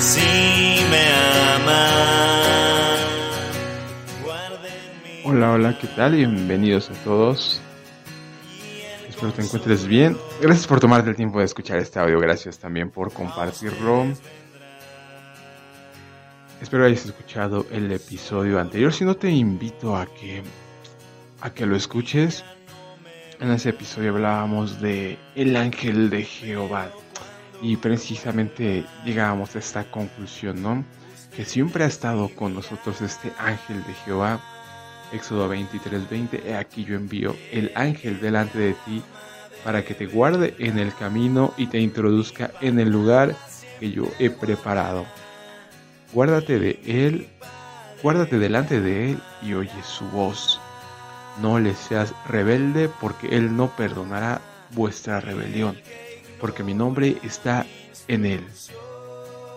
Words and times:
si 0.00 0.20
me. 0.90 1.10
Hola, 5.24 5.52
hola, 5.52 5.78
¿qué 5.78 5.86
tal? 5.88 6.16
Bienvenidos 6.16 6.90
a 6.90 6.94
todos. 7.04 7.60
Espero 9.08 9.32
te 9.32 9.42
encuentres 9.42 9.86
bien. 9.86 10.16
Gracias 10.40 10.66
por 10.66 10.80
tomarte 10.80 11.10
el 11.10 11.16
tiempo 11.16 11.38
de 11.38 11.44
escuchar 11.44 11.78
este 11.78 11.98
audio. 11.98 12.18
Gracias 12.18 12.58
también 12.58 12.90
por 12.90 13.12
compartirlo. 13.12 14.06
Espero 16.60 16.84
hayas 16.84 17.04
escuchado 17.04 17.66
el 17.70 17.92
episodio 17.92 18.58
anterior. 18.58 18.92
Si 18.92 19.04
no, 19.04 19.14
te 19.16 19.30
invito 19.30 19.96
a 19.96 20.06
que, 20.06 20.42
a 21.42 21.50
que 21.50 21.66
lo 21.66 21.76
escuches. 21.76 22.44
En 23.38 23.50
ese 23.50 23.70
episodio 23.70 24.10
hablábamos 24.10 24.80
de 24.80 25.18
el 25.34 25.56
ángel 25.56 26.10
de 26.10 26.24
Jehová. 26.24 26.90
Y 27.62 27.76
precisamente 27.76 28.84
llegábamos 29.04 29.54
a 29.54 29.58
esta 29.58 29.84
conclusión, 29.90 30.62
¿no? 30.62 30.84
Que 31.34 31.44
siempre 31.44 31.84
ha 31.84 31.86
estado 31.86 32.28
con 32.34 32.54
nosotros 32.54 33.00
este 33.02 33.32
ángel 33.38 33.84
de 33.84 33.94
Jehová. 34.04 34.40
Éxodo 35.12 35.48
23, 35.48 36.08
20. 36.08 36.48
He 36.48 36.56
aquí 36.56 36.84
yo 36.84 36.96
envío 36.96 37.36
el 37.52 37.72
ángel 37.74 38.20
delante 38.20 38.58
de 38.58 38.74
ti 38.84 39.02
para 39.64 39.84
que 39.84 39.94
te 39.94 40.06
guarde 40.06 40.54
en 40.58 40.78
el 40.78 40.94
camino 40.94 41.52
y 41.56 41.66
te 41.66 41.80
introduzca 41.80 42.50
en 42.60 42.78
el 42.80 42.90
lugar 42.90 43.34
que 43.78 43.90
yo 43.90 44.04
he 44.18 44.30
preparado. 44.30 45.04
Guárdate 46.12 46.58
de 46.58 46.80
él, 46.86 47.28
guárdate 48.02 48.38
delante 48.38 48.80
de 48.80 49.10
él 49.10 49.22
y 49.42 49.54
oye 49.54 49.82
su 49.82 50.04
voz. 50.06 50.60
No 51.40 51.58
le 51.58 51.74
seas 51.74 52.14
rebelde 52.26 52.90
porque 53.00 53.36
él 53.36 53.56
no 53.56 53.68
perdonará 53.76 54.40
vuestra 54.72 55.20
rebelión, 55.20 55.76
porque 56.40 56.62
mi 56.62 56.74
nombre 56.74 57.16
está 57.22 57.66
en 58.08 58.26
él. 58.26 58.44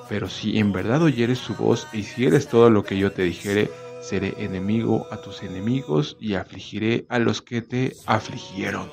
Pero 0.10 0.30
si 0.30 0.60
en 0.60 0.72
verdad 0.72 1.02
oyeres 1.02 1.40
su 1.40 1.56
voz 1.56 1.88
y 1.94 2.00
hicieres 2.00 2.48
todo 2.48 2.70
lo 2.70 2.84
que 2.84 2.98
yo 2.98 3.12
te 3.12 3.24
dijere, 3.24 3.70
seré 4.02 4.36
enemigo 4.38 5.08
a 5.12 5.18
tus 5.18 5.44
enemigos 5.44 6.18
y 6.20 6.36
afligiré 6.36 7.06
a 7.10 7.20
los 7.20 7.42
que 7.42 7.62
te 7.62 7.96
afligieron. 8.06 8.92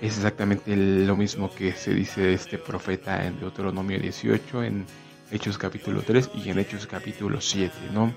Es 0.00 0.16
exactamente 0.16 0.74
lo 0.76 1.16
mismo 1.16 1.52
que 1.54 1.72
se 1.72 1.92
dice 1.92 2.22
de 2.22 2.34
este 2.34 2.56
profeta 2.56 3.26
en 3.26 3.38
Deuteronomio 3.38 3.98
18, 3.98 4.64
en 4.64 4.86
Hechos 5.30 5.58
capítulo 5.58 6.02
3 6.02 6.30
y 6.42 6.48
en 6.48 6.58
Hechos 6.58 6.86
capítulo 6.86 7.40
7, 7.40 7.72
¿no? 7.92 8.14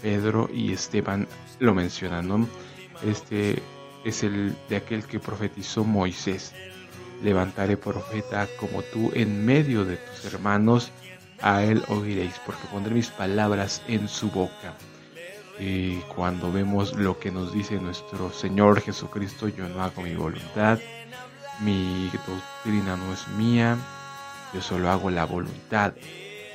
Pedro 0.00 0.48
y 0.52 0.72
Esteban 0.72 1.26
lo 1.58 1.74
mencionan, 1.74 2.28
¿no? 2.28 2.48
Este 3.04 3.60
es 4.04 4.22
el 4.22 4.54
de 4.68 4.76
aquel 4.76 5.04
que 5.04 5.18
profetizó 5.18 5.82
Moisés. 5.82 6.52
Levantaré 7.24 7.78
profeta 7.78 8.46
como 8.60 8.82
tú 8.82 9.10
en 9.14 9.46
medio 9.46 9.86
de 9.86 9.96
tus 9.96 10.26
hermanos, 10.26 10.92
a 11.40 11.64
él 11.64 11.82
oiréis, 11.88 12.34
porque 12.44 12.66
pondré 12.70 12.92
mis 12.92 13.08
palabras 13.08 13.80
en 13.88 14.08
su 14.08 14.30
boca. 14.30 14.74
Y 15.58 16.00
cuando 16.14 16.52
vemos 16.52 16.92
lo 16.94 17.18
que 17.18 17.30
nos 17.30 17.54
dice 17.54 17.76
nuestro 17.76 18.30
Señor 18.30 18.82
Jesucristo, 18.82 19.48
yo 19.48 19.66
no 19.70 19.82
hago 19.82 20.02
mi 20.02 20.14
voluntad, 20.14 20.78
mi 21.60 22.10
doctrina 22.26 22.94
no 22.96 23.14
es 23.14 23.26
mía, 23.38 23.78
yo 24.52 24.60
solo 24.60 24.90
hago 24.90 25.08
la 25.08 25.24
voluntad 25.24 25.94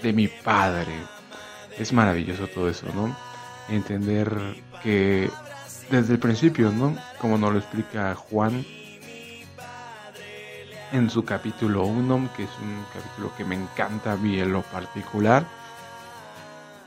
de 0.04 0.14
mi 0.14 0.28
Padre. 0.28 0.94
Es 1.80 1.94
maravilloso 1.94 2.46
todo 2.46 2.70
eso, 2.70 2.86
¿no? 2.94 3.16
Entender 3.70 4.32
que 4.84 5.32
desde 5.90 6.14
el 6.14 6.20
principio, 6.20 6.72
¿no? 6.72 6.96
Como 7.18 7.40
nos 7.40 7.54
lo 7.54 7.58
explica 7.58 8.14
Juan 8.14 8.64
en 10.92 11.10
su 11.10 11.24
capítulo 11.24 11.86
1, 11.86 12.30
que 12.36 12.44
es 12.44 12.50
un 12.62 12.86
capítulo 12.94 13.32
que 13.38 13.46
me 13.46 13.56
encanta 13.56 14.14
a 14.14 14.18
mí 14.18 14.40
en 14.40 14.52
lo 14.52 14.62
particular. 14.64 15.46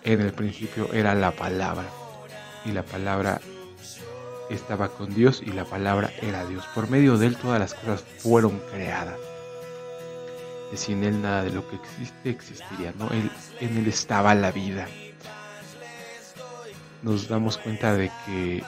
En 0.03 0.21
el 0.21 0.33
principio 0.33 0.93
era 0.93 1.15
la 1.15 1.31
palabra 1.33 1.85
y 2.65 2.73
la 2.73 2.83
palabra 2.83 3.41
estaba 4.51 4.89
con 4.89 5.15
Dios 5.15 5.43
y 5.45 5.53
la 5.53 5.65
palabra 5.65 6.11
era 6.21 6.45
Dios. 6.47 6.65
Por 6.75 6.91
medio 6.91 7.19
de 7.19 7.29
él 7.29 7.37
todas 7.37 7.61
las 7.61 7.75
cosas 7.75 8.05
fueron 8.19 8.61
creadas. 8.71 9.19
Y 10.73 10.77
sin 10.77 11.05
él 11.05 11.21
nada 11.23 11.45
de 11.45 11.51
lo 11.51 11.69
que 11.69 11.77
existe 11.77 12.31
existiría, 12.31 12.93
¿no? 12.99 13.11
Él, 13.11 13.31
en 13.61 13.77
él 13.77 13.87
estaba 13.87 14.35
la 14.35 14.51
vida. 14.51 14.89
Nos 17.03 17.29
damos 17.29 17.59
cuenta 17.59 17.95
de 17.95 18.11
que 18.27 18.65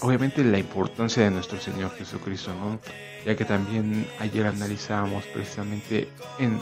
obviamente 0.00 0.44
la 0.44 0.58
importancia 0.58 1.24
de 1.24 1.30
nuestro 1.30 1.60
Señor 1.60 1.90
Jesucristo, 1.96 2.54
¿no? 2.54 2.80
Ya 3.24 3.36
que 3.36 3.44
también 3.44 4.06
ayer 4.18 4.46
analizábamos 4.46 5.24
precisamente 5.26 6.08
en, 6.38 6.60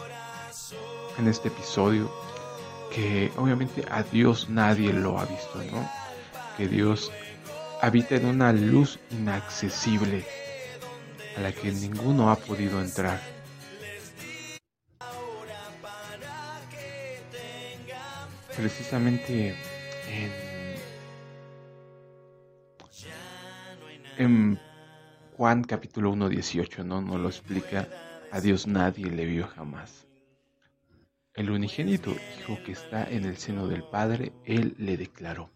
en 1.19 1.29
este 1.29 1.49
episodio 1.49 2.11
que 2.95 3.33
obviamente 3.37 3.85
a 3.91 4.03
Dios 4.03 4.49
nadie 4.49 4.93
lo 4.93 5.19
ha 5.19 5.25
visto, 5.25 5.63
¿no? 5.71 5.89
Que 6.57 6.69
Dios 6.69 7.11
habita 7.81 8.17
en 8.17 8.27
una 8.27 8.53
luz 8.53 8.99
inaccesible 9.11 10.25
a 11.37 11.41
la 11.41 11.53
que 11.53 11.73
ninguno 11.73 12.31
ha 12.31 12.37
podido 12.37 12.81
entrar. 12.81 13.21
Precisamente 18.57 19.57
en, 20.09 20.52
en 24.19 24.59
Juan 25.37 25.65
capítulo 25.65 26.11
1, 26.11 26.29
18, 26.29 26.85
¿no? 26.85 27.01
Nos 27.01 27.21
lo 27.21 27.29
explica, 27.29 27.89
a 28.31 28.41
Dios 28.41 28.67
nadie 28.67 29.07
le 29.07 29.25
vio 29.25 29.47
jamás. 29.47 30.07
El 31.35 31.51
unigénito 31.51 32.11
Hijo 32.11 32.59
que 32.65 32.73
está 32.73 33.05
en 33.05 33.25
el 33.25 33.37
seno 33.39 33.67
del 33.67 33.83
Padre, 33.85 34.33
Él 34.45 34.75
le 34.79 34.97
declaró. 34.97 35.51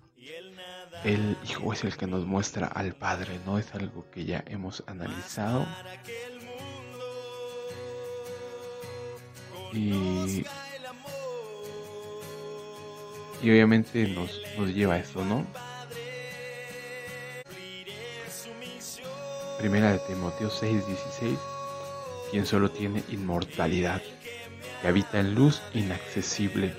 El 1.04 1.36
Hijo 1.44 1.72
es 1.72 1.84
el 1.84 1.96
que 1.96 2.06
nos 2.06 2.24
muestra 2.24 2.66
al 2.66 2.94
Padre, 2.94 3.38
no 3.44 3.58
es 3.58 3.74
algo 3.74 4.10
que 4.10 4.24
ya 4.24 4.42
hemos 4.46 4.82
analizado. 4.86 5.66
Y, 9.72 10.44
y 13.42 13.50
obviamente 13.50 14.08
nos, 14.08 14.40
nos 14.56 14.74
lleva 14.74 14.94
a 14.94 14.98
esto, 14.98 15.24
¿no? 15.24 15.46
Primera 19.58 19.92
de 19.92 19.98
Timoteo 20.00 20.50
6:16, 20.50 21.38
quien 22.30 22.44
solo 22.44 22.70
tiene 22.70 23.02
inmortalidad, 23.08 24.02
que 24.80 24.88
habita 24.88 25.18
en 25.18 25.34
luz 25.34 25.62
inaccesible, 25.72 26.74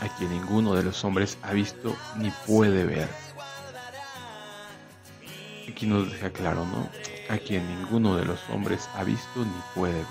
a 0.00 0.08
quien 0.16 0.30
ninguno 0.30 0.74
de 0.74 0.84
los 0.84 1.04
hombres 1.04 1.38
ha 1.42 1.52
visto 1.52 1.96
ni 2.16 2.30
puede 2.46 2.84
ver. 2.84 3.08
Aquí 5.68 5.86
nos 5.86 6.10
deja 6.10 6.30
claro, 6.30 6.64
¿no? 6.66 6.88
A 7.28 7.38
quien 7.38 7.66
ninguno 7.66 8.16
de 8.16 8.24
los 8.24 8.40
hombres 8.50 8.88
ha 8.94 9.04
visto 9.04 9.44
ni 9.44 9.60
puede 9.74 9.94
ver, 9.94 10.06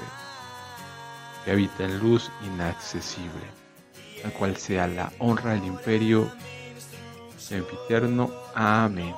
que 1.46 1.52
habita 1.52 1.86
en 1.86 2.00
luz 2.00 2.30
inaccesible, 2.46 3.46
al 4.26 4.34
cual 4.34 4.58
sea 4.58 4.88
la 4.88 5.12
honra, 5.20 5.56
el 5.56 5.64
imperio, 5.64 6.30
sempiterno. 7.38 8.32
Amén. 8.54 9.16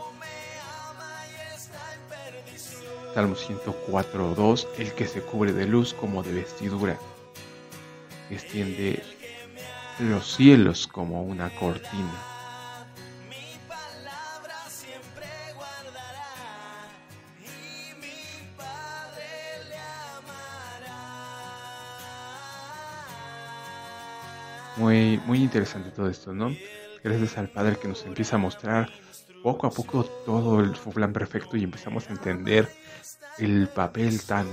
Salmo 3.13 3.35
104.2, 3.35 4.67
el 4.77 4.93
que 4.93 5.05
se 5.05 5.21
cubre 5.21 5.51
de 5.51 5.67
luz 5.67 5.93
como 5.93 6.23
de 6.23 6.33
vestidura, 6.33 6.97
extiende 8.29 9.03
los 9.99 10.35
cielos 10.35 10.87
como 10.87 11.21
una 11.23 11.49
cortina. 11.49 12.13
Muy, 24.77 25.21
muy 25.25 25.43
interesante 25.43 25.91
todo 25.91 26.09
esto, 26.09 26.33
¿no? 26.33 26.55
Gracias 27.03 27.37
al 27.37 27.49
Padre 27.49 27.75
que 27.75 27.89
nos 27.89 28.05
empieza 28.05 28.37
a 28.37 28.39
mostrar 28.39 28.89
poco 29.43 29.67
a 29.67 29.71
poco 29.71 30.05
todo 30.25 30.61
el 30.61 30.71
plan 30.93 31.11
perfecto 31.11 31.57
y 31.57 31.63
empezamos 31.63 32.09
a 32.09 32.13
entender 32.13 32.69
el 33.41 33.67
papel 33.69 34.21
tan, 34.21 34.45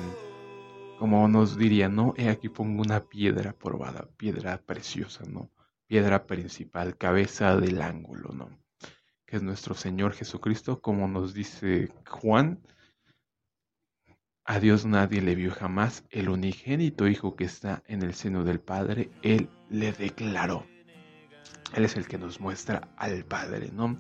como 0.99 1.29
nos 1.29 1.59
diría, 1.59 1.91
¿no? 1.91 2.15
He 2.17 2.31
aquí 2.31 2.49
pongo 2.49 2.81
una 2.81 3.01
piedra 3.01 3.53
probada, 3.53 4.09
piedra 4.17 4.63
preciosa, 4.65 5.25
¿no? 5.29 5.51
Piedra 5.87 6.27
principal, 6.27 6.97
cabeza 6.97 7.57
del 7.57 7.83
ángulo, 7.83 8.31
¿no? 8.33 8.49
Que 9.27 9.37
es 9.37 9.43
nuestro 9.43 9.75
Señor 9.75 10.15
Jesucristo, 10.15 10.81
como 10.81 11.07
nos 11.07 11.35
dice 11.35 11.93
Juan. 12.07 12.63
A 14.45 14.59
Dios 14.59 14.87
nadie 14.87 15.21
le 15.21 15.35
vio 15.35 15.51
jamás, 15.51 16.05
el 16.09 16.31
unigénito 16.31 17.07
Hijo 17.09 17.37
que 17.37 17.45
está 17.45 17.83
en 17.89 18.03
el 18.03 18.15
seno 18.15 18.43
del 18.43 18.61
Padre, 18.61 19.11
Él 19.21 19.51
le 19.69 19.93
declaró. 19.93 20.65
Él 21.75 21.85
es 21.85 21.95
el 21.97 22.09
que 22.09 22.17
nos 22.17 22.41
muestra 22.41 22.89
al 22.97 23.27
Padre, 23.27 23.71
¿no? 23.71 23.99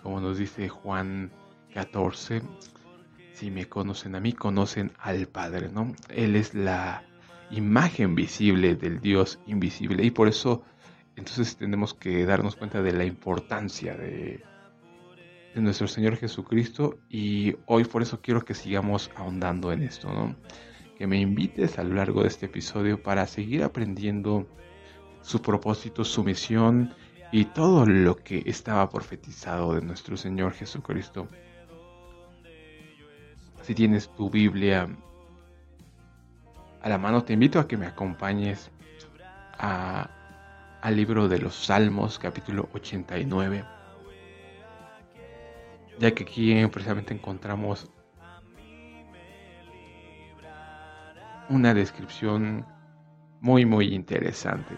Como 0.00 0.20
nos 0.20 0.38
dice 0.38 0.68
Juan 0.68 1.32
14, 1.74 2.42
si 3.38 3.52
me 3.52 3.68
conocen 3.68 4.16
a 4.16 4.20
mí, 4.20 4.32
conocen 4.32 4.90
al 4.98 5.28
Padre, 5.28 5.68
¿no? 5.68 5.94
Él 6.08 6.34
es 6.34 6.54
la 6.54 7.04
imagen 7.52 8.16
visible 8.16 8.74
del 8.74 9.00
Dios 9.00 9.38
invisible 9.46 10.04
y 10.04 10.10
por 10.10 10.26
eso 10.28 10.64
Entonces 11.14 11.56
tenemos 11.56 11.94
que 11.94 12.24
darnos 12.26 12.56
cuenta 12.56 12.82
de 12.82 12.92
la 12.92 13.04
importancia 13.04 13.96
de, 13.96 14.44
nuestro 15.54 15.88
Señor 15.88 16.16
Jesucristo 16.16 16.98
y 17.08 17.56
hoy 17.66 17.84
por 17.84 18.02
eso 18.02 18.20
quiero 18.20 18.44
que 18.44 18.54
sigamos 18.54 19.10
ahondando 19.16 19.72
en 19.72 19.82
esto, 19.82 20.12
¿no? 20.12 20.36
Que 20.96 21.08
me 21.08 21.18
invites 21.20 21.78
a 21.78 21.84
lo 21.84 21.94
largo 21.94 22.22
de 22.22 22.28
este 22.28 22.46
episodio 22.46 23.02
para 23.02 23.26
seguir 23.26 23.64
aprendiendo 23.64 24.46
su 25.22 25.42
propósito, 25.42 26.04
su 26.04 26.22
misión 26.22 26.94
y 27.32 27.46
todo 27.46 27.86
lo 27.86 28.16
que 28.16 28.44
estaba 28.46 28.88
profetizado 28.88 29.74
de 29.74 29.82
nuestro 29.82 30.16
Señor 30.16 30.52
Jesucristo. 30.52 31.28
Si 33.68 33.74
tienes 33.74 34.08
tu 34.08 34.30
Biblia 34.30 34.88
a 36.80 36.88
la 36.88 36.96
mano, 36.96 37.22
te 37.22 37.34
invito 37.34 37.60
a 37.60 37.68
que 37.68 37.76
me 37.76 37.84
acompañes 37.84 38.70
al 39.58 40.96
libro 40.96 41.28
de 41.28 41.38
los 41.38 41.54
Salmos, 41.66 42.18
capítulo 42.18 42.70
89, 42.72 43.66
ya 45.98 46.14
que 46.14 46.22
aquí 46.22 46.66
precisamente 46.68 47.12
encontramos 47.12 47.90
una 51.50 51.74
descripción 51.74 52.64
muy 53.42 53.66
muy 53.66 53.94
interesante. 53.94 54.76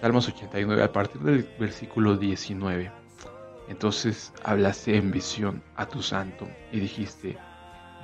Salmos 0.00 0.26
89 0.26 0.82
a 0.82 0.90
partir 0.90 1.20
del 1.20 1.46
versículo 1.60 2.16
19. 2.16 2.90
Entonces 3.68 4.32
hablaste 4.42 4.96
en 4.96 5.10
visión 5.10 5.62
a 5.76 5.84
tu 5.84 6.00
santo 6.00 6.48
y 6.72 6.80
dijiste, 6.80 7.36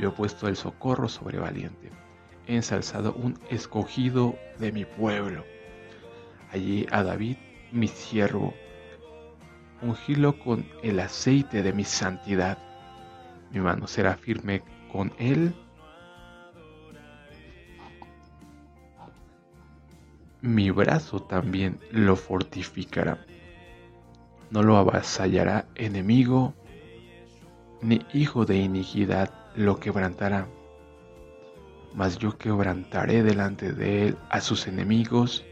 yo 0.01 0.09
he 0.09 0.13
puesto 0.13 0.49
el 0.49 0.57
socorro 0.57 1.09
sobre 1.09 1.39
valiente, 1.39 1.91
he 2.47 2.57
ensalzado 2.57 3.13
un 3.13 3.39
escogido 3.51 4.35
de 4.59 4.73
mi 4.73 4.85
pueblo. 4.85 5.45
Allí 6.53 6.87
a 6.91 7.03
David, 7.03 7.37
mi 7.71 7.87
siervo, 7.87 8.55
ungilo 9.83 10.39
con 10.39 10.67
el 10.83 10.99
aceite 11.01 11.63
de 11.63 11.73
mi 11.73 11.85
santidad. 11.85 12.59
Mi 13.53 13.61
mano 13.61 13.87
será 13.87 14.17
firme 14.17 14.63
con 14.91 15.13
él 15.19 15.55
mi 20.43 20.71
brazo 20.71 21.21
también 21.21 21.79
lo 21.91 22.17
fortificará. 22.17 23.19
No 24.51 24.63
lo 24.63 24.79
avasallará 24.79 25.67
enemigo, 25.75 26.55
ni 27.83 28.01
hijo 28.15 28.47
de 28.47 28.57
iniquidad 28.57 29.31
lo 29.55 29.79
quebrantará. 29.79 30.49
Mas 31.95 32.19
yo 32.19 32.39
quebrantaré 32.39 33.23
delante 33.23 33.73
de 33.73 34.07
él 34.07 34.19
a 34.29 34.41
sus 34.41 34.67
enemigos 34.67 35.45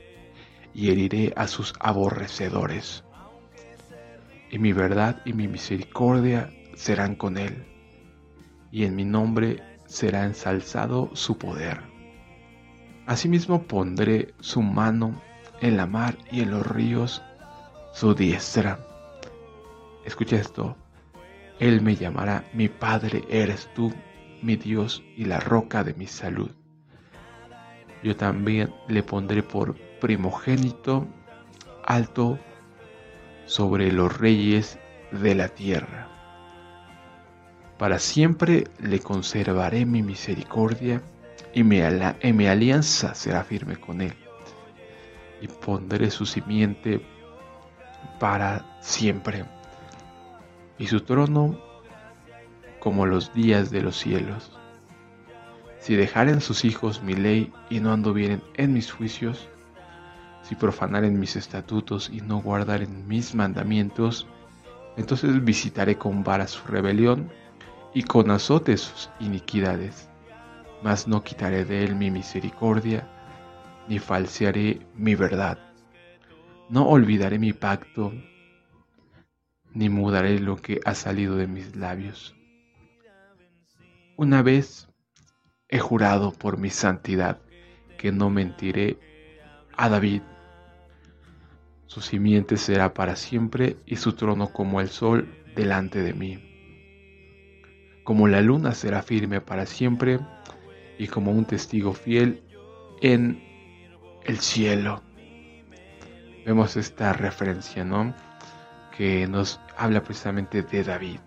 y 0.72 0.90
heriré 0.90 1.32
a 1.36 1.48
sus 1.48 1.74
aborrecedores. 1.80 3.04
Y 4.50 4.58
mi 4.58 4.72
verdad 4.72 5.20
y 5.24 5.32
mi 5.32 5.48
misericordia 5.48 6.50
serán 6.74 7.16
con 7.16 7.36
él, 7.36 7.66
y 8.70 8.84
en 8.84 8.94
mi 8.94 9.04
nombre 9.04 9.62
será 9.86 10.24
ensalzado 10.24 11.10
su 11.14 11.36
poder. 11.36 11.82
Asimismo 13.06 13.62
pondré 13.64 14.34
su 14.38 14.62
mano 14.62 15.20
en 15.60 15.76
la 15.76 15.86
mar 15.86 16.16
y 16.30 16.42
en 16.42 16.50
los 16.50 16.66
ríos 16.66 17.22
su 17.92 18.14
diestra. 18.14 18.78
Escucha 20.04 20.36
esto. 20.36 20.76
Él 21.60 21.82
me 21.82 21.96
llamará, 21.96 22.44
mi 22.52 22.68
Padre 22.68 23.24
eres 23.28 23.68
tú, 23.74 23.92
mi 24.42 24.56
Dios 24.56 25.02
y 25.16 25.24
la 25.24 25.40
roca 25.40 25.82
de 25.82 25.94
mi 25.94 26.06
salud. 26.06 26.50
Yo 28.02 28.16
también 28.16 28.72
le 28.86 29.02
pondré 29.02 29.42
por 29.42 29.76
primogénito 30.00 31.08
alto 31.84 32.38
sobre 33.46 33.90
los 33.90 34.16
reyes 34.18 34.78
de 35.10 35.34
la 35.34 35.48
tierra. 35.48 36.08
Para 37.78 37.98
siempre 37.98 38.64
le 38.80 39.00
conservaré 39.00 39.86
mi 39.86 40.02
misericordia 40.02 41.02
y 41.52 41.62
mi, 41.62 41.80
alianza 41.80 43.14
será 43.14 43.42
firme 43.42 43.76
con 43.76 44.00
él. 44.00 44.14
Y 45.40 45.48
pondré 45.48 46.10
su 46.10 46.26
simiente 46.26 47.00
para 48.18 48.78
siempre. 48.80 49.44
Y 50.78 50.86
su 50.86 51.00
trono 51.00 51.58
como 52.80 53.06
los 53.06 53.32
días 53.34 53.70
de 53.70 53.82
los 53.82 53.96
cielos. 53.96 54.52
Si 55.80 55.96
dejaren 55.96 56.40
sus 56.40 56.64
hijos 56.64 57.02
mi 57.02 57.14
ley 57.14 57.52
y 57.70 57.80
no 57.80 57.92
anduvieren 57.92 58.42
en 58.54 58.72
mis 58.72 58.92
juicios, 58.92 59.48
si 60.42 60.54
profanaren 60.54 61.18
mis 61.18 61.36
estatutos 61.36 62.10
y 62.12 62.20
no 62.20 62.40
guardaren 62.40 63.06
mis 63.06 63.34
mandamientos, 63.34 64.26
entonces 64.96 65.44
visitaré 65.44 65.96
con 65.96 66.24
vara 66.24 66.46
su 66.46 66.66
rebelión 66.66 67.30
y 67.94 68.02
con 68.02 68.30
azotes 68.30 68.80
sus 68.82 69.10
iniquidades 69.20 70.08
mas 70.82 71.08
no 71.08 71.22
quitaré 71.22 71.64
de 71.64 71.84
él 71.84 71.96
mi 71.96 72.10
misericordia, 72.10 73.06
ni 73.88 73.98
falsearé 73.98 74.80
mi 74.94 75.14
verdad. 75.14 75.58
No 76.68 76.88
olvidaré 76.88 77.38
mi 77.38 77.52
pacto, 77.52 78.12
ni 79.78 79.88
mudaré 79.88 80.40
lo 80.40 80.56
que 80.56 80.80
ha 80.84 80.96
salido 80.96 81.36
de 81.36 81.46
mis 81.46 81.76
labios. 81.76 82.34
Una 84.16 84.42
vez 84.42 84.88
he 85.68 85.78
jurado 85.78 86.32
por 86.32 86.58
mi 86.58 86.68
santidad 86.68 87.40
que 87.96 88.10
no 88.10 88.28
mentiré 88.28 88.98
a 89.76 89.88
David. 89.88 90.22
Su 91.86 92.00
simiente 92.00 92.56
será 92.56 92.92
para 92.92 93.14
siempre 93.14 93.76
y 93.86 93.94
su 93.94 94.14
trono 94.14 94.52
como 94.52 94.80
el 94.80 94.88
sol 94.88 95.28
delante 95.54 96.02
de 96.02 96.12
mí. 96.12 98.02
Como 98.02 98.26
la 98.26 98.40
luna 98.40 98.74
será 98.74 99.02
firme 99.02 99.40
para 99.40 99.64
siempre 99.64 100.18
y 100.98 101.06
como 101.06 101.30
un 101.30 101.44
testigo 101.44 101.92
fiel 101.92 102.42
en 103.00 103.40
el 104.24 104.40
cielo. 104.40 105.04
Vemos 106.44 106.76
esta 106.76 107.12
referencia, 107.12 107.84
¿no? 107.84 108.12
Que 108.98 109.28
nos 109.28 109.60
habla 109.76 110.02
precisamente 110.02 110.62
de 110.62 110.82
David, 110.82 111.20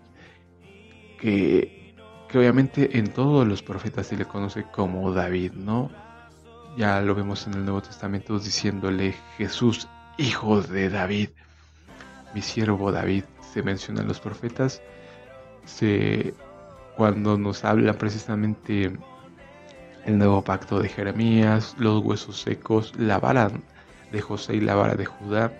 que, 1.18 1.96
que 2.28 2.38
obviamente 2.38 2.98
en 2.98 3.08
todos 3.08 3.48
los 3.48 3.62
profetas 3.62 4.06
se 4.06 4.16
le 4.16 4.26
conoce 4.26 4.64
como 4.64 5.10
David, 5.10 5.52
¿no? 5.54 5.90
Ya 6.76 7.00
lo 7.00 7.14
vemos 7.14 7.46
en 7.46 7.54
el 7.54 7.64
Nuevo 7.64 7.80
Testamento 7.80 8.38
diciéndole 8.38 9.14
Jesús, 9.38 9.88
hijo 10.18 10.60
de 10.60 10.90
David, 10.90 11.30
mi 12.34 12.42
siervo 12.42 12.92
David, 12.92 13.24
se 13.52 13.62
menciona 13.62 14.02
en 14.02 14.08
los 14.08 14.20
profetas, 14.20 14.82
se, 15.64 16.34
cuando 16.96 17.38
nos 17.38 17.64
habla 17.64 17.94
precisamente 17.94 18.92
el 20.04 20.18
nuevo 20.18 20.42
pacto 20.42 20.78
de 20.78 20.90
Jeremías, 20.90 21.74
los 21.78 22.04
huesos 22.04 22.38
secos, 22.40 22.92
la 22.98 23.18
vara 23.18 23.50
de 24.10 24.20
José 24.20 24.56
y 24.56 24.60
la 24.60 24.74
vara 24.74 24.94
de 24.94 25.06
Judá. 25.06 25.52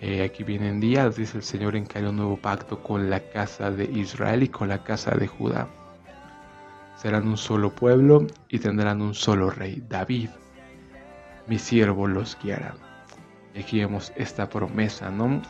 Eh, 0.00 0.22
aquí 0.22 0.44
vienen 0.44 0.78
días, 0.80 1.16
dice 1.16 1.38
el 1.38 1.42
Señor, 1.42 1.74
en 1.74 1.86
que 1.86 1.98
hay 1.98 2.04
un 2.04 2.16
nuevo 2.16 2.36
pacto 2.36 2.82
con 2.82 3.08
la 3.08 3.20
casa 3.20 3.70
de 3.70 3.84
Israel 3.84 4.42
y 4.42 4.48
con 4.48 4.68
la 4.68 4.84
casa 4.84 5.12
de 5.12 5.26
Judá. 5.26 5.68
Serán 6.96 7.26
un 7.28 7.36
solo 7.36 7.74
pueblo 7.74 8.26
y 8.48 8.58
tendrán 8.58 9.00
un 9.00 9.14
solo 9.14 9.50
rey, 9.50 9.82
David. 9.88 10.30
Mi 11.46 11.58
siervo 11.58 12.06
los 12.06 12.36
guiará. 12.42 12.74
Aquí 13.58 13.78
vemos 13.78 14.12
esta 14.16 14.48
promesa, 14.48 15.10
¿no? 15.10 15.40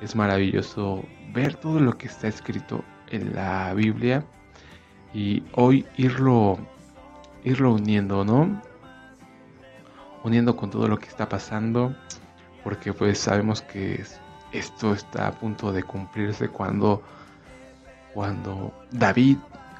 Es 0.00 0.16
maravilloso 0.16 1.04
ver 1.32 1.54
todo 1.56 1.78
lo 1.78 1.98
que 1.98 2.06
está 2.06 2.28
escrito 2.28 2.82
en 3.10 3.34
la 3.34 3.74
Biblia 3.74 4.24
y 5.12 5.42
hoy 5.52 5.86
irlo 5.96 6.58
irlo 7.44 7.74
uniendo, 7.74 8.24
¿no? 8.24 8.62
Uniendo 10.22 10.56
con 10.56 10.70
todo 10.70 10.88
lo 10.88 10.98
que 10.98 11.08
está 11.08 11.28
pasando, 11.28 11.94
porque 12.62 12.92
pues 12.92 13.18
sabemos 13.18 13.62
que 13.62 14.04
esto 14.52 14.94
está 14.94 15.28
a 15.28 15.32
punto 15.32 15.72
de 15.72 15.82
cumplirse 15.82 16.48
cuando, 16.48 17.02
cuando 18.14 18.72
David 18.90 19.38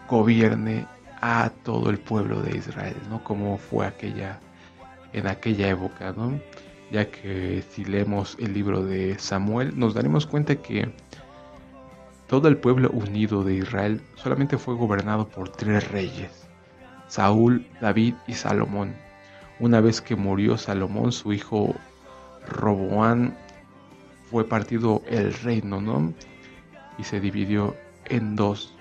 gobierne 0.09 0.87
a 1.21 1.51
todo 1.65 1.91
el 1.91 1.99
pueblo 1.99 2.41
de 2.43 2.57
Israel, 2.57 2.97
¿no? 3.09 3.23
Como 3.23 3.59
fue 3.59 3.87
aquella, 3.87 4.39
en 5.13 5.27
aquella 5.27 5.69
época, 5.69 6.13
¿no? 6.17 6.41
Ya 6.91 7.11
que 7.11 7.63
si 7.71 7.85
leemos 7.85 8.37
el 8.41 8.55
libro 8.55 8.83
de 8.85 9.19
Samuel, 9.19 9.79
nos 9.79 9.95
daremos 9.95 10.27
cuenta 10.27 10.57
que 10.57 10.93
todo 12.27 12.49
el 12.49 12.57
pueblo 12.57 12.91
unido 12.91 13.45
de 13.45 13.55
Israel 13.55 14.01
solamente 14.15 14.57
fue 14.57 14.75
gobernado 14.75 15.29
por 15.29 15.51
tres 15.51 15.91
reyes. 15.91 16.31
Saúl, 17.09 17.67
David 17.81 18.15
y 18.29 18.35
Salomón. 18.35 18.95
Una 19.59 19.81
vez 19.81 20.01
que 20.01 20.17
murió 20.17 20.57
Salomón, 20.57 21.13
su 21.13 21.33
hijo 21.33 21.75
Roboán 22.51 23.37
fue 24.31 24.49
partido 24.49 25.03
el 25.09 25.33
reino, 25.33 25.81
¿no? 25.81 26.13
Y 26.99 27.05
se 27.05 27.21
dividió 27.21 27.75
en 28.07 28.37
dos. 28.37 28.75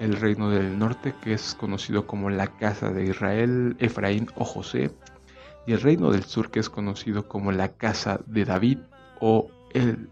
El 0.00 0.14
reino 0.14 0.50
del 0.50 0.78
norte, 0.78 1.12
que 1.22 1.32
es 1.32 1.54
conocido 1.54 2.06
como 2.06 2.30
la 2.30 2.46
casa 2.46 2.90
de 2.90 3.06
Israel, 3.06 3.76
Efraín 3.80 4.28
o 4.36 4.44
José, 4.44 4.92
y 5.66 5.72
el 5.72 5.80
reino 5.80 6.10
del 6.10 6.22
sur 6.22 6.50
que 6.50 6.60
es 6.60 6.70
conocido 6.70 7.26
como 7.26 7.50
la 7.50 7.68
casa 7.68 8.20
de 8.26 8.44
David 8.44 8.78
o 9.20 9.50
el 9.74 10.08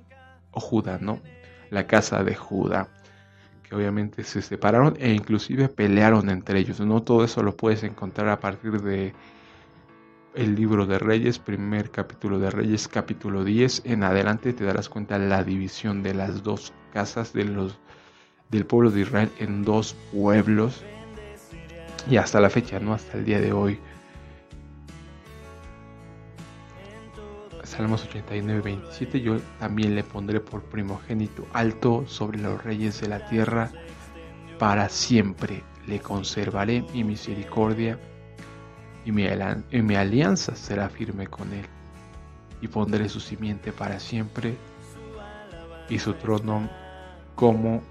o 0.50 0.60
Judá, 0.60 0.98
¿no? 1.00 1.20
La 1.70 1.86
casa 1.86 2.24
de 2.24 2.34
Judá, 2.34 2.88
que 3.62 3.74
obviamente 3.74 4.24
se 4.24 4.42
separaron 4.42 4.96
e 4.98 5.12
inclusive 5.12 5.68
pelearon 5.68 6.30
entre 6.30 6.58
ellos, 6.58 6.80
¿no? 6.80 7.02
Todo 7.02 7.24
eso 7.24 7.42
lo 7.42 7.56
puedes 7.56 7.84
encontrar 7.84 8.28
a 8.28 8.40
partir 8.40 8.80
de 8.82 9.14
el 10.36 10.54
libro 10.54 10.86
de 10.86 10.98
Reyes, 10.98 11.38
primer 11.38 11.90
capítulo 11.90 12.38
de 12.38 12.50
Reyes, 12.50 12.88
capítulo 12.88 13.42
10 13.42 13.82
en 13.86 14.02
adelante 14.02 14.52
te 14.52 14.64
darás 14.64 14.88
cuenta 14.90 15.18
la 15.18 15.42
división 15.42 16.02
de 16.02 16.12
las 16.12 16.42
dos 16.42 16.74
casas 16.92 17.32
de 17.32 17.44
los 17.44 17.78
del 18.50 18.66
pueblo 18.66 18.90
de 18.90 19.00
Israel 19.00 19.30
en 19.38 19.64
dos 19.64 19.96
pueblos. 20.12 20.84
Y 22.08 22.18
hasta 22.18 22.40
la 22.40 22.50
fecha, 22.50 22.78
¿no? 22.78 22.92
Hasta 22.92 23.18
el 23.18 23.24
día 23.24 23.40
de 23.40 23.52
hoy. 23.52 23.80
Salmos 27.64 28.04
89, 28.04 28.60
27, 28.60 29.20
yo 29.20 29.38
también 29.58 29.96
le 29.96 30.04
pondré 30.04 30.38
por 30.38 30.62
primogénito 30.62 31.46
alto 31.52 32.04
sobre 32.06 32.38
los 32.38 32.62
reyes 32.62 33.00
de 33.00 33.08
la 33.08 33.26
tierra, 33.26 33.72
para 34.58 34.88
siempre. 34.88 35.64
Le 35.86 35.98
conservaré 35.98 36.84
mi 36.92 37.02
misericordia 37.02 37.98
y 39.06 39.12
mi, 39.12 39.24
y 39.70 39.82
mi 39.82 39.94
alianza 39.94 40.56
será 40.56 40.88
firme 40.88 41.28
con 41.28 41.52
él, 41.52 41.64
y 42.60 42.66
pondré 42.66 43.08
su 43.08 43.20
simiente 43.20 43.72
para 43.72 44.00
siempre 44.00 44.56
y 45.88 45.98
su 46.00 46.12
trono 46.14 46.68
como 47.36 47.82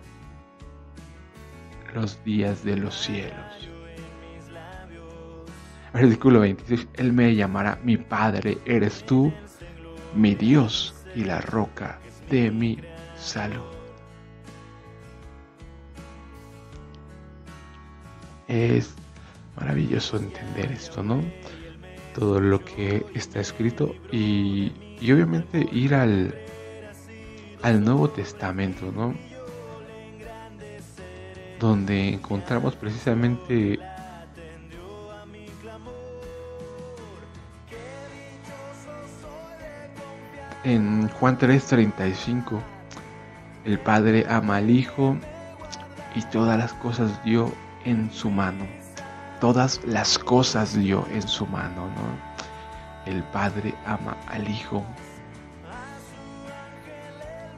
los 1.94 2.22
días 2.26 2.66
de 2.66 2.76
los 2.76 2.94
cielos. 2.94 3.70
Versículo 5.94 6.42
26, 6.42 6.90
Él 6.96 7.14
me 7.14 7.34
llamará 7.34 7.80
mi 7.82 7.96
Padre, 7.96 8.58
eres 8.66 9.06
tú 9.06 9.32
mi 10.14 10.36
Dios 10.36 10.94
y 11.16 11.24
la 11.24 11.40
roca 11.40 11.98
de 12.30 12.52
mi 12.52 12.78
salud. 13.16 13.64
Es 18.50 18.94
maravilloso 19.58 20.18
entender 20.18 20.72
esto, 20.72 21.04
¿no? 21.04 21.24
Todo 22.14 22.40
lo 22.40 22.64
que 22.64 23.06
está 23.14 23.40
escrito 23.40 23.94
y, 24.12 24.72
obviamente 25.12 25.68
ir 25.72 25.94
al, 25.94 26.34
al 27.62 27.84
Nuevo 27.84 28.10
Testamento, 28.10 28.92
¿no? 28.92 29.16
Donde 31.60 32.10
encontramos 32.10 32.76
precisamente 32.76 33.80
en 40.64 41.08
Juan 41.10 41.38
3:35, 41.38 42.60
el 43.66 43.80
Padre 43.80 44.26
ama 44.28 44.58
al 44.58 44.70
Hijo 44.70 45.18
y 46.16 46.22
todas 46.24 46.58
las 46.58 46.74
cosas 46.74 47.24
dio 47.24 47.54
en 47.86 48.12
su 48.12 48.30
mano. 48.30 48.85
Todas 49.40 49.82
las 49.86 50.18
cosas 50.18 50.76
dio 50.76 51.06
en 51.12 51.28
su 51.28 51.46
mano, 51.48 51.88
¿no? 51.88 53.12
El 53.12 53.24
Padre 53.24 53.74
ama 53.86 54.18
al 54.28 54.48
Hijo. 54.50 54.84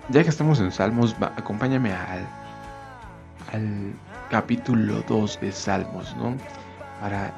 Ya 0.10 0.24
que 0.24 0.30
estamos 0.30 0.60
en 0.60 0.72
Salmos, 0.72 1.16
acompáñame 1.20 1.92
al, 1.94 2.26
al 3.54 3.94
capítulo 4.30 5.04
2 5.08 5.40
de 5.42 5.52
Salmos, 5.52 6.16
¿no? 6.18 6.36
Para, 7.02 7.34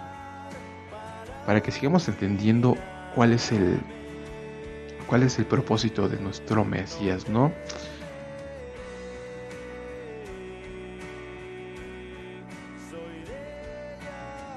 para 1.46 1.62
que 1.62 1.72
sigamos 1.72 2.08
entendiendo 2.08 2.77
cuál 3.15 3.34
es 3.34 3.51
el, 3.51 3.79
cuál 5.08 5.24
es 5.24 5.38
el 5.39 5.46
propósito 5.46 6.08
de 6.08 6.19
nuestro 6.19 6.63
Mesías, 6.63 7.27
¿no? 7.27 7.51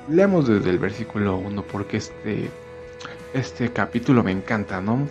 Leamos 0.09 0.49
desde 0.49 0.71
el 0.71 0.79
versículo 0.79 1.37
1 1.37 1.63
porque 1.63 1.99
este, 1.99 2.51
este 3.33 3.73
capítulo 3.73 4.23
me 4.23 4.33
encanta, 4.33 4.81
¿no? 4.81 5.07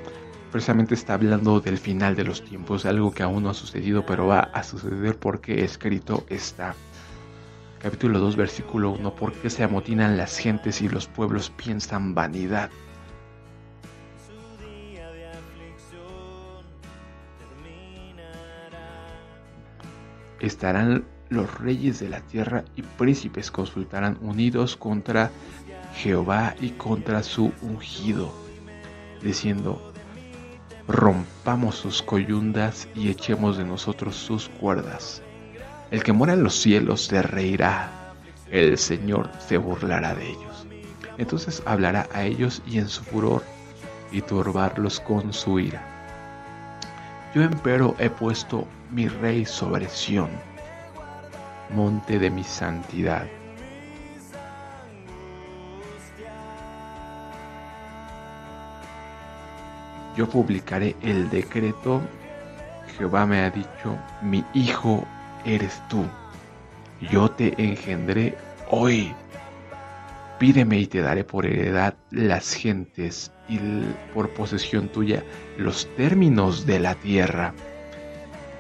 Precisamente 0.51 0.95
está 0.95 1.13
hablando 1.13 1.61
del 1.61 1.77
final 1.77 2.15
de 2.15 2.25
los 2.25 2.43
tiempos, 2.43 2.85
algo 2.85 3.11
que 3.11 3.23
aún 3.23 3.43
no 3.43 3.49
ha 3.49 3.53
sucedido, 3.53 4.05
pero 4.05 4.27
va 4.27 4.39
a 4.39 4.63
suceder 4.63 5.17
porque 5.17 5.63
escrito 5.63 6.25
está. 6.29 6.75
Capítulo 7.81 8.19
2, 8.19 8.35
versículo 8.35 8.91
1, 8.91 9.15
porque 9.15 9.49
se 9.49 9.63
amotinan 9.63 10.17
las 10.17 10.37
gentes 10.37 10.81
y 10.81 10.89
los 10.89 11.07
pueblos 11.07 11.49
piensan 11.49 12.13
vanidad. 12.13 12.69
estarán 20.41 21.05
los 21.31 21.59
reyes 21.59 21.99
de 21.99 22.09
la 22.09 22.19
tierra 22.19 22.65
y 22.75 22.81
príncipes 22.81 23.49
consultarán 23.49 24.17
unidos 24.21 24.75
contra 24.75 25.31
Jehová 25.95 26.55
y 26.59 26.71
contra 26.71 27.23
su 27.23 27.53
ungido, 27.61 28.33
diciendo, 29.23 29.93
rompamos 30.89 31.75
sus 31.75 32.01
coyundas 32.01 32.89
y 32.95 33.09
echemos 33.09 33.57
de 33.57 33.63
nosotros 33.63 34.17
sus 34.17 34.49
cuerdas. 34.49 35.23
El 35.89 36.03
que 36.03 36.11
mora 36.11 36.33
en 36.33 36.43
los 36.43 36.55
cielos 36.55 37.05
se 37.05 37.21
reirá, 37.21 37.89
el 38.49 38.77
Señor 38.77 39.29
se 39.39 39.57
burlará 39.57 40.13
de 40.13 40.31
ellos. 40.31 40.67
Entonces 41.17 41.63
hablará 41.65 42.09
a 42.13 42.25
ellos 42.25 42.61
y 42.67 42.77
en 42.77 42.89
su 42.89 43.03
furor 43.05 43.41
y 44.11 44.21
turbarlos 44.21 44.99
con 44.99 45.31
su 45.31 45.61
ira. 45.61 45.81
Yo 47.33 47.41
empero 47.41 47.95
he 47.99 48.09
puesto 48.09 48.67
mi 48.91 49.07
rey 49.07 49.45
sobre 49.45 49.87
Sión, 49.87 50.29
monte 51.73 52.19
de 52.19 52.29
mi 52.29 52.43
santidad. 52.43 53.27
Yo 60.15 60.27
publicaré 60.29 60.95
el 61.01 61.29
decreto, 61.29 62.01
Jehová 62.97 63.25
me 63.25 63.41
ha 63.41 63.49
dicho, 63.49 63.97
mi 64.21 64.43
hijo 64.53 65.05
eres 65.45 65.81
tú, 65.87 66.05
yo 67.11 67.31
te 67.31 67.53
engendré 67.57 68.37
hoy. 68.69 69.13
Pídeme 70.37 70.79
y 70.79 70.87
te 70.87 71.01
daré 71.01 71.23
por 71.23 71.45
heredad 71.45 71.93
las 72.09 72.53
gentes 72.53 73.31
y 73.47 73.59
por 74.13 74.29
posesión 74.31 74.89
tuya 74.89 75.23
los 75.57 75.87
términos 75.95 76.65
de 76.65 76.79
la 76.79 76.95
tierra 76.95 77.53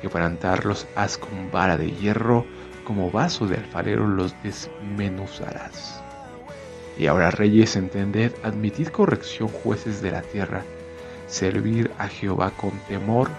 quebrantarlos 0.01 0.87
haz 0.95 1.17
con 1.17 1.51
vara 1.51 1.77
de 1.77 1.91
hierro, 1.91 2.45
como 2.83 3.11
vaso 3.11 3.47
de 3.47 3.57
alfarero 3.57 4.07
los 4.07 4.35
desmenuzarás. 4.43 6.03
Y 6.97 7.07
ahora 7.07 7.31
reyes, 7.31 7.75
entended, 7.75 8.33
admitid 8.43 8.89
corrección 8.89 9.47
jueces 9.47 10.01
de 10.01 10.11
la 10.11 10.21
tierra, 10.21 10.63
servir 11.27 11.91
a 11.97 12.07
Jehová 12.07 12.51
con 12.51 12.71
temor 12.87 13.29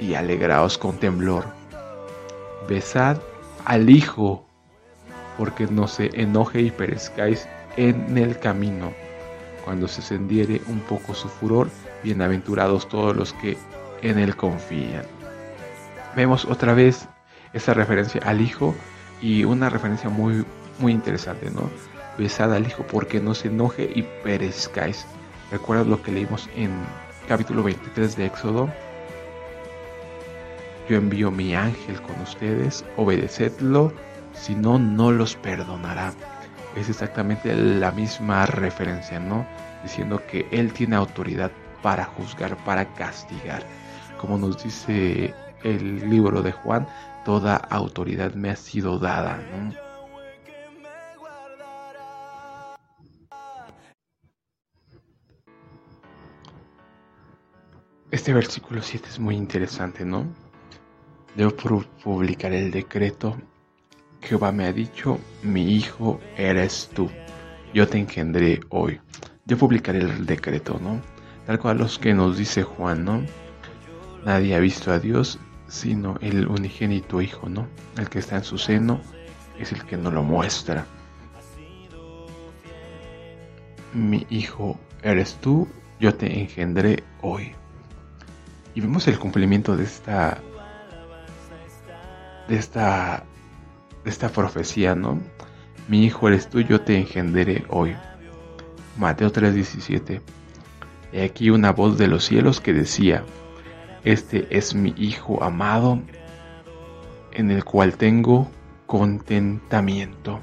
y 0.00 0.14
alegraos 0.14 0.78
con 0.78 0.98
temblor. 0.98 1.44
Besad 2.68 3.18
al 3.64 3.88
Hijo, 3.88 4.44
porque 5.38 5.66
no 5.66 5.88
se 5.88 6.10
enoje 6.14 6.60
y 6.60 6.70
perezcáis 6.70 7.48
en 7.76 8.18
el 8.18 8.38
camino. 8.38 8.92
Cuando 9.64 9.88
se 9.88 10.00
encendiere 10.00 10.60
un 10.68 10.80
poco 10.80 11.14
su 11.14 11.28
furor, 11.28 11.68
bienaventurados 12.04 12.88
todos 12.88 13.16
los 13.16 13.32
que 13.34 13.56
en 14.02 14.18
él 14.18 14.36
confían 14.36 15.04
vemos 16.16 16.46
otra 16.46 16.72
vez 16.72 17.06
esa 17.56 17.72
referencia 17.72 18.20
al 18.24 18.42
hijo 18.42 18.74
y 19.20 19.44
una 19.44 19.70
referencia 19.70 20.10
muy, 20.10 20.44
muy 20.78 20.92
interesante, 20.92 21.50
¿no? 21.50 21.70
Besad 22.18 22.52
al 22.52 22.66
hijo 22.66 22.86
porque 22.86 23.18
no 23.18 23.34
se 23.34 23.48
enoje 23.48 23.90
y 23.94 24.02
perezcáis. 24.22 25.06
Recuerda 25.50 25.84
lo 25.84 26.02
que 26.02 26.12
leímos 26.12 26.50
en 26.54 26.70
capítulo 27.26 27.62
23 27.62 28.14
de 28.16 28.26
Éxodo. 28.26 28.70
Yo 30.88 30.96
envío 30.96 31.30
mi 31.30 31.54
ángel 31.54 32.00
con 32.02 32.20
ustedes, 32.20 32.84
obedecedlo, 32.96 33.92
si 34.34 34.54
no, 34.54 34.78
no 34.78 35.10
los 35.10 35.34
perdonará. 35.36 36.12
Es 36.76 36.90
exactamente 36.90 37.54
la 37.56 37.90
misma 37.90 38.44
referencia, 38.44 39.18
¿no? 39.18 39.46
Diciendo 39.82 40.22
que 40.30 40.46
Él 40.50 40.74
tiene 40.74 40.96
autoridad 40.96 41.50
para 41.82 42.04
juzgar, 42.04 42.54
para 42.64 42.84
castigar. 42.94 43.62
Como 44.18 44.38
nos 44.38 44.62
dice 44.62 45.34
el 45.62 46.08
libro 46.08 46.42
de 46.42 46.52
Juan, 46.52 46.86
toda 47.24 47.56
autoridad 47.56 48.34
me 48.34 48.50
ha 48.50 48.56
sido 48.56 48.98
dada. 48.98 49.38
Este 58.10 58.32
versículo 58.32 58.80
7 58.80 59.08
es 59.08 59.18
muy 59.18 59.36
interesante, 59.36 60.04
¿no? 60.04 60.26
Debo 61.34 61.52
publicar 62.02 62.52
el 62.52 62.70
decreto. 62.70 63.36
Jehová 64.22 64.52
me 64.52 64.64
ha 64.66 64.72
dicho, 64.72 65.18
mi 65.42 65.74
hijo 65.74 66.18
eres 66.36 66.88
tú. 66.94 67.10
Yo 67.74 67.86
te 67.86 67.98
engendré 67.98 68.60
hoy. 68.70 69.00
yo 69.44 69.58
publicaré 69.58 69.98
el 69.98 70.24
decreto, 70.24 70.80
¿no? 70.80 71.00
Tal 71.46 71.58
cual 71.58 71.78
los 71.78 71.98
que 71.98 72.14
nos 72.14 72.38
dice 72.38 72.62
Juan, 72.62 73.04
¿no? 73.04 73.22
Nadie 74.26 74.56
ha 74.56 74.58
visto 74.58 74.90
a 74.90 74.98
Dios 74.98 75.38
sino 75.68 76.18
el 76.20 76.48
unigénito 76.48 77.22
Hijo, 77.22 77.48
¿no? 77.48 77.68
El 77.96 78.08
que 78.08 78.18
está 78.18 78.34
en 78.34 78.42
su 78.42 78.58
seno 78.58 79.00
es 79.56 79.70
el 79.70 79.84
que 79.84 79.96
nos 79.96 80.12
lo 80.12 80.24
muestra. 80.24 80.84
Mi 83.94 84.26
Hijo 84.28 84.80
eres 85.02 85.36
tú, 85.40 85.68
yo 86.00 86.12
te 86.16 86.40
engendré 86.40 87.04
hoy. 87.22 87.52
Y 88.74 88.80
vemos 88.80 89.06
el 89.06 89.16
cumplimiento 89.16 89.76
de 89.76 89.84
esta 89.84 90.42
de 92.48 92.56
esta 92.56 93.22
de 94.02 94.10
esta 94.10 94.28
profecía, 94.30 94.96
¿no? 94.96 95.20
Mi 95.86 96.04
hijo 96.04 96.26
eres 96.26 96.50
tú, 96.50 96.60
yo 96.60 96.80
te 96.80 96.98
engenderé 96.98 97.64
hoy. 97.68 97.94
Mateo 98.98 99.30
3:17. 99.30 100.20
He 101.12 101.22
aquí 101.22 101.50
una 101.50 101.70
voz 101.70 101.96
de 101.96 102.08
los 102.08 102.24
cielos 102.24 102.60
que 102.60 102.72
decía, 102.72 103.24
Este 104.06 104.46
es 104.56 104.72
mi 104.72 104.94
Hijo 104.96 105.42
amado, 105.42 106.00
en 107.32 107.50
el 107.50 107.64
cual 107.64 107.96
tengo 107.96 108.48
contentamiento. 108.86 110.40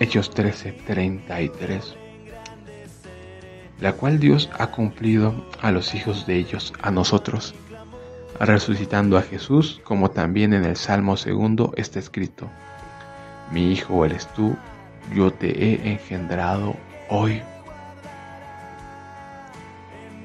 Hechos 0.00 0.34
13:33 0.34 1.96
la 3.78 3.92
cual 3.92 4.18
Dios 4.18 4.50
ha 4.58 4.72
cumplido 4.72 5.46
a 5.60 5.70
los 5.70 5.94
hijos 5.94 6.26
de 6.26 6.36
ellos, 6.36 6.72
a 6.82 6.90
nosotros, 6.90 7.54
resucitando 8.40 9.18
a 9.18 9.22
Jesús, 9.22 9.80
como 9.84 10.10
también 10.10 10.52
en 10.52 10.64
el 10.64 10.76
Salmo 10.76 11.16
segundo 11.16 11.72
está 11.76 11.98
escrito, 11.98 12.48
mi 13.52 13.70
hijo 13.70 14.04
eres 14.06 14.26
tú, 14.28 14.56
yo 15.14 15.30
te 15.30 15.48
he 15.48 15.92
engendrado 15.92 16.74
hoy. 17.10 17.42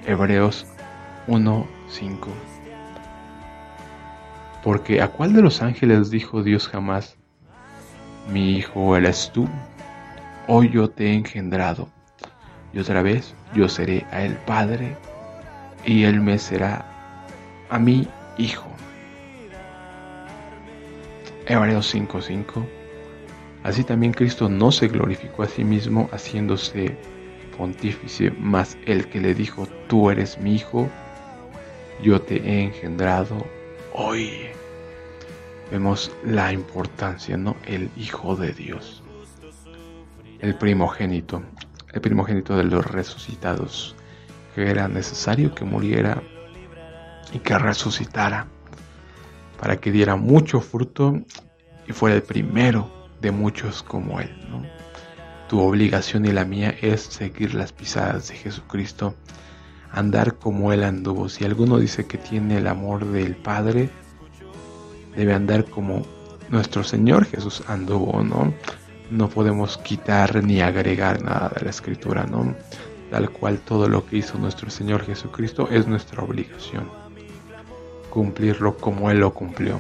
Hebreos 0.05 0.65
1:5 1.27 2.29
Porque 4.63 5.01
a 5.01 5.09
cuál 5.09 5.33
de 5.33 5.41
los 5.41 5.61
ángeles 5.61 6.09
dijo 6.09 6.41
Dios 6.41 6.69
jamás, 6.69 7.17
mi 8.31 8.51
hijo 8.51 8.95
eres 8.95 9.29
tú, 9.33 9.49
hoy 10.47 10.69
yo 10.69 10.89
te 10.89 11.07
he 11.07 11.13
engendrado 11.13 11.89
y 12.71 12.79
otra 12.79 13.01
vez 13.01 13.35
yo 13.53 13.67
seré 13.67 14.05
a 14.11 14.21
él 14.21 14.37
padre 14.45 14.95
y 15.85 16.05
él 16.05 16.21
me 16.21 16.39
será 16.39 16.85
a 17.69 17.77
mí 17.77 18.07
hijo. 18.37 18.69
Hebreos 21.45 21.93
5:5 21.93 22.76
Así 23.67 23.83
también 23.83 24.13
Cristo 24.13 24.47
no 24.47 24.71
se 24.71 24.87
glorificó 24.87 25.43
a 25.43 25.47
sí 25.47 25.65
mismo 25.65 26.07
haciéndose 26.13 26.97
pontífice, 27.57 28.31
mas 28.39 28.77
el 28.85 29.09
que 29.09 29.19
le 29.19 29.33
dijo, 29.33 29.67
tú 29.89 30.09
eres 30.09 30.37
mi 30.37 30.55
hijo, 30.55 30.87
yo 32.01 32.21
te 32.21 32.37
he 32.37 32.63
engendrado 32.63 33.45
hoy. 33.91 34.47
Vemos 35.69 36.13
la 36.23 36.53
importancia, 36.53 37.35
¿no? 37.35 37.57
El 37.65 37.89
Hijo 37.97 38.37
de 38.37 38.53
Dios. 38.53 39.03
El 40.39 40.55
primogénito 40.55 41.43
el 41.91 41.99
primogénito 41.99 42.55
de 42.55 42.63
los 42.63 42.85
resucitados, 42.85 43.97
que 44.55 44.71
era 44.71 44.87
necesario 44.87 45.53
que 45.53 45.65
muriera 45.65 46.23
y 47.33 47.39
que 47.39 47.57
resucitara 47.57 48.47
para 49.59 49.75
que 49.75 49.91
diera 49.91 50.15
mucho 50.15 50.61
fruto 50.61 51.19
y 51.85 51.91
fuera 51.91 52.15
el 52.15 52.23
primero 52.23 52.96
de 53.21 53.31
muchos 53.31 53.83
como 53.83 54.19
él. 54.19 54.29
Tu 55.47 55.59
obligación 55.59 56.25
y 56.25 56.31
la 56.31 56.45
mía 56.45 56.75
es 56.81 57.01
seguir 57.01 57.53
las 57.53 57.71
pisadas 57.71 58.29
de 58.29 58.35
Jesucristo, 58.35 59.15
andar 59.91 60.35
como 60.35 60.73
él 60.73 60.83
anduvo. 60.83 61.29
Si 61.29 61.45
alguno 61.45 61.77
dice 61.77 62.05
que 62.05 62.17
tiene 62.17 62.57
el 62.57 62.67
amor 62.67 63.05
del 63.05 63.35
Padre, 63.35 63.89
debe 65.15 65.33
andar 65.33 65.65
como 65.65 66.05
nuestro 66.49 66.83
Señor 66.83 67.25
Jesús 67.25 67.63
anduvo, 67.67 68.21
¿no? 68.23 68.53
no 69.09 69.29
podemos 69.29 69.77
quitar 69.77 70.43
ni 70.43 70.61
agregar 70.61 71.23
nada 71.23 71.49
de 71.49 71.65
la 71.65 71.69
escritura, 71.69 72.25
¿no? 72.25 72.55
Tal 73.11 73.29
cual 73.29 73.59
todo 73.59 73.87
lo 73.87 74.05
que 74.05 74.17
hizo 74.17 74.37
nuestro 74.37 74.69
Señor 74.69 75.05
Jesucristo 75.05 75.69
es 75.69 75.87
nuestra 75.87 76.21
obligación. 76.23 76.89
Cumplirlo 78.09 78.77
como 78.77 79.09
Él 79.09 79.19
lo 79.19 79.33
cumplió. 79.33 79.79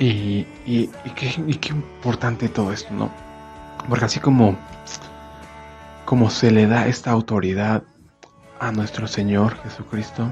Y, 0.00 0.46
y, 0.64 0.88
qué, 1.14 1.68
importante 1.68 2.48
todo 2.48 2.72
esto, 2.72 2.92
¿no? 2.94 3.10
Porque 3.86 4.06
así 4.06 4.18
como, 4.18 4.56
como 6.06 6.30
se 6.30 6.50
le 6.50 6.66
da 6.66 6.86
esta 6.86 7.10
autoridad 7.10 7.82
a 8.60 8.72
nuestro 8.72 9.06
Señor 9.06 9.62
Jesucristo, 9.62 10.26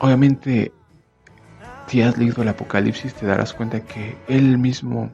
obviamente 0.00 0.72
si 1.86 2.02
has 2.02 2.18
leído 2.18 2.42
el 2.42 2.48
Apocalipsis 2.48 3.14
te 3.14 3.24
darás 3.24 3.54
cuenta 3.54 3.80
que 3.80 4.14
él 4.28 4.58
mismo 4.58 5.10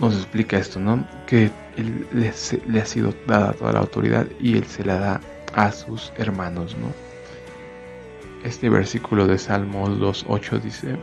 nos 0.00 0.14
explica 0.14 0.56
esto, 0.56 0.80
¿no? 0.80 1.06
Que 1.26 1.50
él 1.76 2.06
le, 2.12 2.80
ha 2.80 2.86
sido 2.86 3.14
dada 3.26 3.52
toda 3.52 3.72
la 3.72 3.80
autoridad 3.80 4.26
y 4.40 4.56
él 4.56 4.64
se 4.64 4.82
la 4.84 4.98
da 4.98 5.20
a 5.54 5.70
sus 5.70 6.12
hermanos, 6.16 6.74
¿no? 6.78 7.03
Este 8.44 8.68
versículo 8.68 9.26
de 9.26 9.38
Salmos 9.38 9.98
2.8 9.98 10.60
dice, 10.60 10.98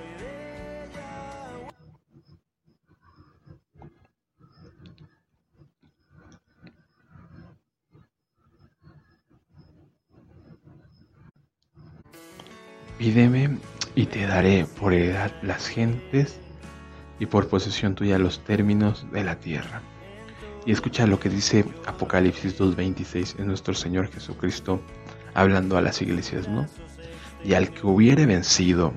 Pídeme 13.00 13.58
y 13.96 14.06
te 14.06 14.28
daré 14.28 14.68
por 14.80 14.94
heredad 14.94 15.32
las 15.42 15.68
gentes 15.68 16.40
y 17.18 17.26
por 17.26 17.48
posesión 17.48 17.96
tuya 17.96 18.20
los 18.20 18.44
términos 18.44 19.08
de 19.12 19.24
la 19.24 19.38
tierra. 19.38 19.82
Y 20.68 20.74
escucha 20.74 21.08
lo 21.08 21.20
que 21.20 21.30
dice 21.30 21.66
Apocalipsis 21.88 22.60
2.26 22.60 23.40
en 23.40 23.48
nuestro 23.48 23.74
Señor 23.74 24.12
Jesucristo 24.12 24.80
hablando 25.34 25.76
a 25.76 25.82
las 25.82 26.04
iglesias, 26.04 26.48
¿no? 26.48 26.68
Y 27.44 27.54
al 27.54 27.72
que 27.72 27.88
hubiere 27.88 28.26
vencido 28.26 28.94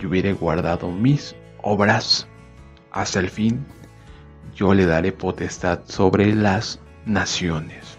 y 0.00 0.06
hubiere 0.06 0.32
guardado 0.32 0.90
mis 0.90 1.34
obras 1.62 2.26
hasta 2.90 3.20
el 3.20 3.30
fin, 3.30 3.66
yo 4.54 4.74
le 4.74 4.86
daré 4.86 5.12
potestad 5.12 5.80
sobre 5.84 6.34
las 6.34 6.80
naciones. 7.06 7.98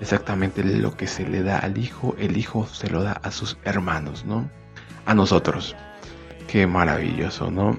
Exactamente 0.00 0.62
lo 0.62 0.96
que 0.96 1.06
se 1.06 1.26
le 1.26 1.42
da 1.42 1.58
al 1.58 1.78
Hijo, 1.78 2.14
el 2.18 2.36
Hijo 2.36 2.66
se 2.66 2.88
lo 2.88 3.02
da 3.02 3.12
a 3.12 3.30
sus 3.30 3.58
hermanos, 3.64 4.24
¿no? 4.24 4.48
a 5.08 5.14
nosotros. 5.14 5.74
Qué 6.46 6.66
maravilloso, 6.66 7.50
¿no? 7.50 7.78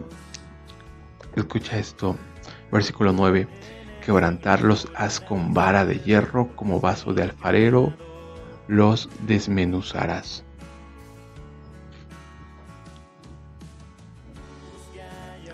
Escucha 1.36 1.78
esto, 1.78 2.18
versículo 2.72 3.14
9. 3.14 3.48
Quebrantarlos 4.04 4.88
haz 4.96 5.20
con 5.20 5.54
vara 5.54 5.86
de 5.86 6.00
hierro 6.00 6.48
como 6.56 6.82
vaso 6.82 7.14
de 7.14 7.22
alfarero, 7.22 7.94
los 8.68 9.10
desmenuzarás. 9.28 10.44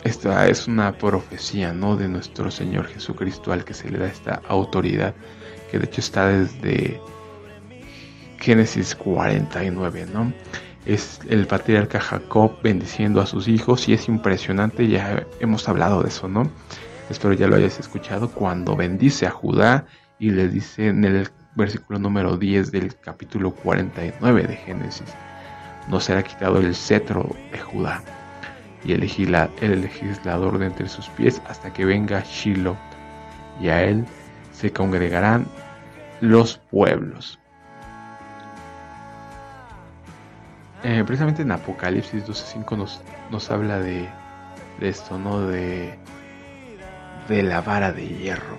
Esta 0.05 0.47
es 0.47 0.67
una 0.67 0.95
profecía, 0.95 1.73
¿no? 1.73 1.97
De 1.97 2.07
nuestro 2.07 2.51
Señor 2.51 2.85
Jesucristo 2.85 3.51
al 3.51 3.65
que 3.65 3.73
se 3.73 3.89
le 3.89 3.97
da 3.97 4.05
esta 4.05 4.39
autoridad, 4.47 5.15
que 5.71 5.79
de 5.79 5.85
hecho 5.85 5.99
está 5.99 6.27
desde 6.27 7.01
Génesis 8.39 8.93
49, 8.93 10.05
¿no? 10.13 10.31
es 10.85 11.19
el 11.27 11.47
patriarca 11.47 11.99
Jacob 11.99 12.51
bendiciendo 12.61 13.19
a 13.19 13.25
sus 13.25 13.47
hijos 13.47 13.89
y 13.89 13.93
es 13.93 14.07
impresionante, 14.07 14.87
ya 14.87 15.25
hemos 15.39 15.67
hablado 15.67 16.03
de 16.03 16.09
eso, 16.09 16.27
¿no? 16.27 16.51
Espero 17.09 17.33
ya 17.33 17.47
lo 17.47 17.55
hayas 17.55 17.79
escuchado, 17.79 18.29
cuando 18.29 18.75
bendice 18.75 19.25
a 19.25 19.31
Judá 19.31 19.87
y 20.19 20.29
le 20.29 20.47
dice 20.47 20.89
en 20.89 21.03
el 21.03 21.27
versículo 21.55 21.97
número 21.97 22.37
10 22.37 22.71
del 22.71 22.95
capítulo 22.99 23.49
49 23.55 24.43
de 24.43 24.55
Génesis, 24.55 25.11
no 25.89 25.99
será 25.99 26.21
quitado 26.21 26.59
el 26.59 26.75
cetro 26.75 27.35
de 27.51 27.57
Judá 27.57 28.03
y 28.85 28.93
el, 28.93 29.01
legislador 29.81 30.57
de 30.57 30.67
entre 30.67 30.87
sus 30.87 31.07
pies 31.09 31.41
hasta 31.47 31.73
que 31.73 31.85
venga 31.85 32.23
Shiloh 32.23 32.77
y 33.59 33.69
a 33.69 33.83
él 33.83 34.05
se 34.51 34.71
congregarán 34.71 35.45
los 36.21 36.57
pueblos 36.71 37.39
Eh, 40.87 41.03
precisamente 41.03 41.41
en 41.41 41.51
Apocalipsis 41.51 42.27
12.5 42.27 42.77
nos, 42.77 43.01
nos 43.31 43.49
habla 43.49 43.79
de, 43.79 44.07
esto, 44.81 45.17
¿no? 45.17 45.41
De, 45.47 45.97
de 47.27 47.41
la 47.41 47.61
vara 47.61 47.91
de 47.91 48.07
hierro. 48.07 48.55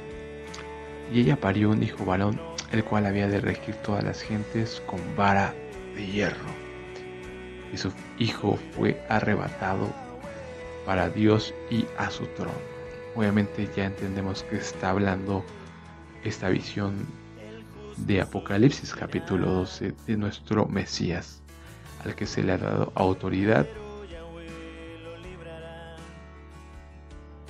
Y 1.13 1.21
ella 1.21 1.37
parió 1.37 1.71
un 1.71 1.85
hijo 1.85 2.05
varón, 2.05 2.41
el 2.73 2.83
cual 2.83 3.07
había 3.07 3.29
de 3.29 3.41
regir 3.41 3.77
todas 3.77 4.03
las 4.03 4.23
gentes 4.23 4.83
con 4.87 4.99
vara 5.15 5.55
de 5.95 6.05
hierro. 6.05 6.49
Y 7.73 7.77
su 7.77 7.93
hijo 8.19 8.59
fue 8.73 9.01
arrebatado 9.09 9.95
para 10.87 11.11
Dios 11.11 11.53
y 11.69 11.85
a 11.99 12.09
su 12.09 12.25
trono. 12.29 12.53
Obviamente 13.15 13.69
ya 13.77 13.87
entendemos 13.87 14.45
que 14.45 14.57
está 14.57 14.91
hablando 14.91 15.45
esta 16.23 16.49
visión 16.49 16.95
de 17.97 18.21
Apocalipsis 18.21 18.95
capítulo 18.95 19.51
12 19.51 19.95
de 20.07 20.17
nuestro 20.17 20.67
Mesías, 20.67 21.43
al 22.05 22.15
que 22.15 22.27
se 22.27 22.43
le 22.43 22.53
ha 22.53 22.59
dado 22.59 22.93
autoridad 22.95 23.67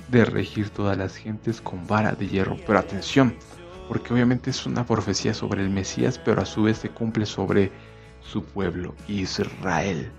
de 0.09 0.25
regir 0.25 0.69
todas 0.69 0.97
las 0.97 1.15
gentes 1.15 1.61
con 1.61 1.85
vara 1.85 2.13
de 2.13 2.27
hierro. 2.27 2.57
Pero 2.65 2.79
atención, 2.79 3.35
porque 3.87 4.13
obviamente 4.13 4.49
es 4.49 4.65
una 4.65 4.85
profecía 4.85 5.33
sobre 5.33 5.61
el 5.61 5.69
Mesías, 5.69 6.17
pero 6.17 6.41
a 6.41 6.45
su 6.45 6.63
vez 6.63 6.77
se 6.77 6.89
cumple 6.89 7.25
sobre 7.25 7.71
su 8.21 8.43
pueblo, 8.43 8.95
Israel. 9.07 10.09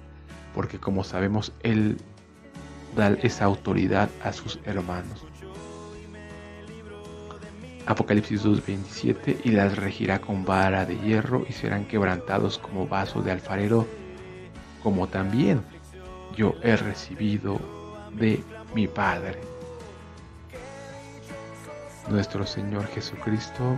Porque 0.54 0.78
como 0.78 1.04
sabemos, 1.04 1.52
Él 1.62 1.96
da 2.96 3.08
esa 3.22 3.44
autoridad 3.44 4.08
a 4.22 4.32
sus 4.32 4.58
hermanos. 4.64 5.24
Apocalipsis 7.86 8.44
2.27 8.44 9.40
y 9.44 9.50
las 9.52 9.76
regirá 9.76 10.20
con 10.20 10.44
vara 10.44 10.84
de 10.84 10.98
hierro 10.98 11.46
y 11.48 11.52
serán 11.52 11.86
quebrantados 11.86 12.58
como 12.58 12.86
vaso 12.86 13.22
de 13.22 13.32
alfarero, 13.32 13.86
como 14.82 15.06
también 15.06 15.62
yo 16.36 16.54
he 16.62 16.76
recibido 16.76 17.58
de 18.12 18.42
mi 18.74 18.86
Padre 18.86 19.40
nuestro 22.10 22.46
Señor 22.46 22.86
Jesucristo 22.88 23.76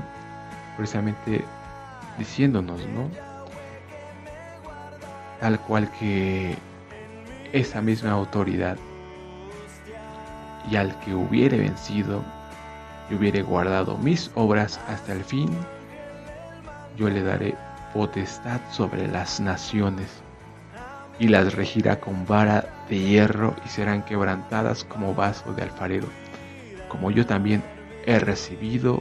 precisamente 0.77 1.44
diciéndonos, 2.18 2.81
¿no? 2.87 3.11
Tal 5.40 5.59
cual 5.61 5.90
que 5.99 6.57
esa 7.53 7.81
misma 7.81 8.12
autoridad 8.12 8.77
y 10.68 10.77
al 10.77 10.99
que 11.01 11.14
hubiere 11.14 11.59
vencido 11.59 12.23
y 13.11 13.14
hubiere 13.14 13.42
guardado 13.42 13.96
mis 13.99 14.31
obras 14.35 14.81
hasta 14.88 15.12
el 15.12 15.25
fin, 15.25 15.51
yo 16.96 17.09
le 17.09 17.23
daré 17.23 17.55
potestad 17.94 18.61
sobre 18.70 19.09
las 19.09 19.40
naciones 19.40 20.23
y 21.18 21.29
las 21.29 21.55
regirá 21.55 22.01
con 22.01 22.27
vara 22.27 22.64
de 22.88 22.99
hierro 22.99 23.55
y 23.64 23.68
serán 23.68 24.05
quebrantadas 24.05 24.85
como 24.85 25.14
vaso 25.14 25.53
de 25.53 25.62
alfarero, 25.62 26.09
como 26.88 27.11
yo 27.11 27.27
también 27.27 27.62
he 28.07 28.18
recibido 28.18 29.01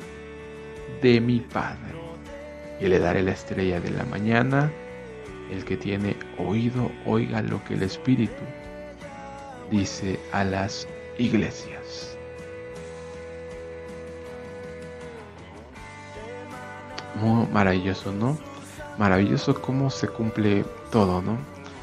de 1.01 1.21
mi 1.21 1.39
Padre. 1.39 1.95
Y 2.81 2.87
le 2.87 2.99
daré 2.99 3.23
la 3.23 3.31
estrella 3.31 3.79
de 3.79 3.91
la 3.91 4.03
mañana. 4.05 4.71
El 5.51 5.65
que 5.65 5.77
tiene 5.77 6.15
oído, 6.37 6.91
oiga 7.05 7.41
lo 7.41 7.63
que 7.65 7.73
el 7.73 7.83
Espíritu 7.83 8.43
dice 9.71 10.19
a 10.31 10.43
las 10.43 10.87
iglesias. 11.19 12.17
Muy 17.15 17.45
maravilloso, 17.47 18.11
¿no? 18.11 18.37
Maravilloso 18.97 19.61
cómo 19.61 19.89
se 19.89 20.07
cumple 20.07 20.65
todo, 20.91 21.21
¿no? 21.21 21.37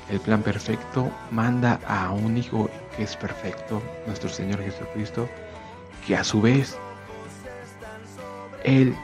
El 0.08 0.20
plan 0.20 0.42
perfecto 0.42 1.10
manda 1.30 1.80
a 1.86 2.10
un 2.10 2.36
Hijo 2.36 2.70
que 2.96 3.02
es 3.02 3.16
perfecto, 3.16 3.82
nuestro 4.06 4.28
Señor 4.28 4.62
Jesucristo, 4.62 5.28
que 6.06 6.16
a 6.16 6.24
su 6.24 6.40
vez 6.40 6.76
él 8.64 8.94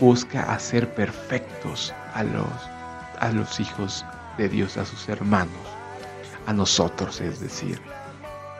busca 0.00 0.52
hacer 0.52 0.94
perfectos 0.94 1.92
a 2.14 2.22
los, 2.22 2.46
a 3.18 3.30
los 3.32 3.60
hijos 3.60 4.04
de 4.36 4.48
Dios, 4.48 4.76
a 4.76 4.84
sus 4.84 5.08
hermanos, 5.08 5.52
a 6.46 6.52
nosotros, 6.52 7.20
es 7.20 7.40
decir, 7.40 7.80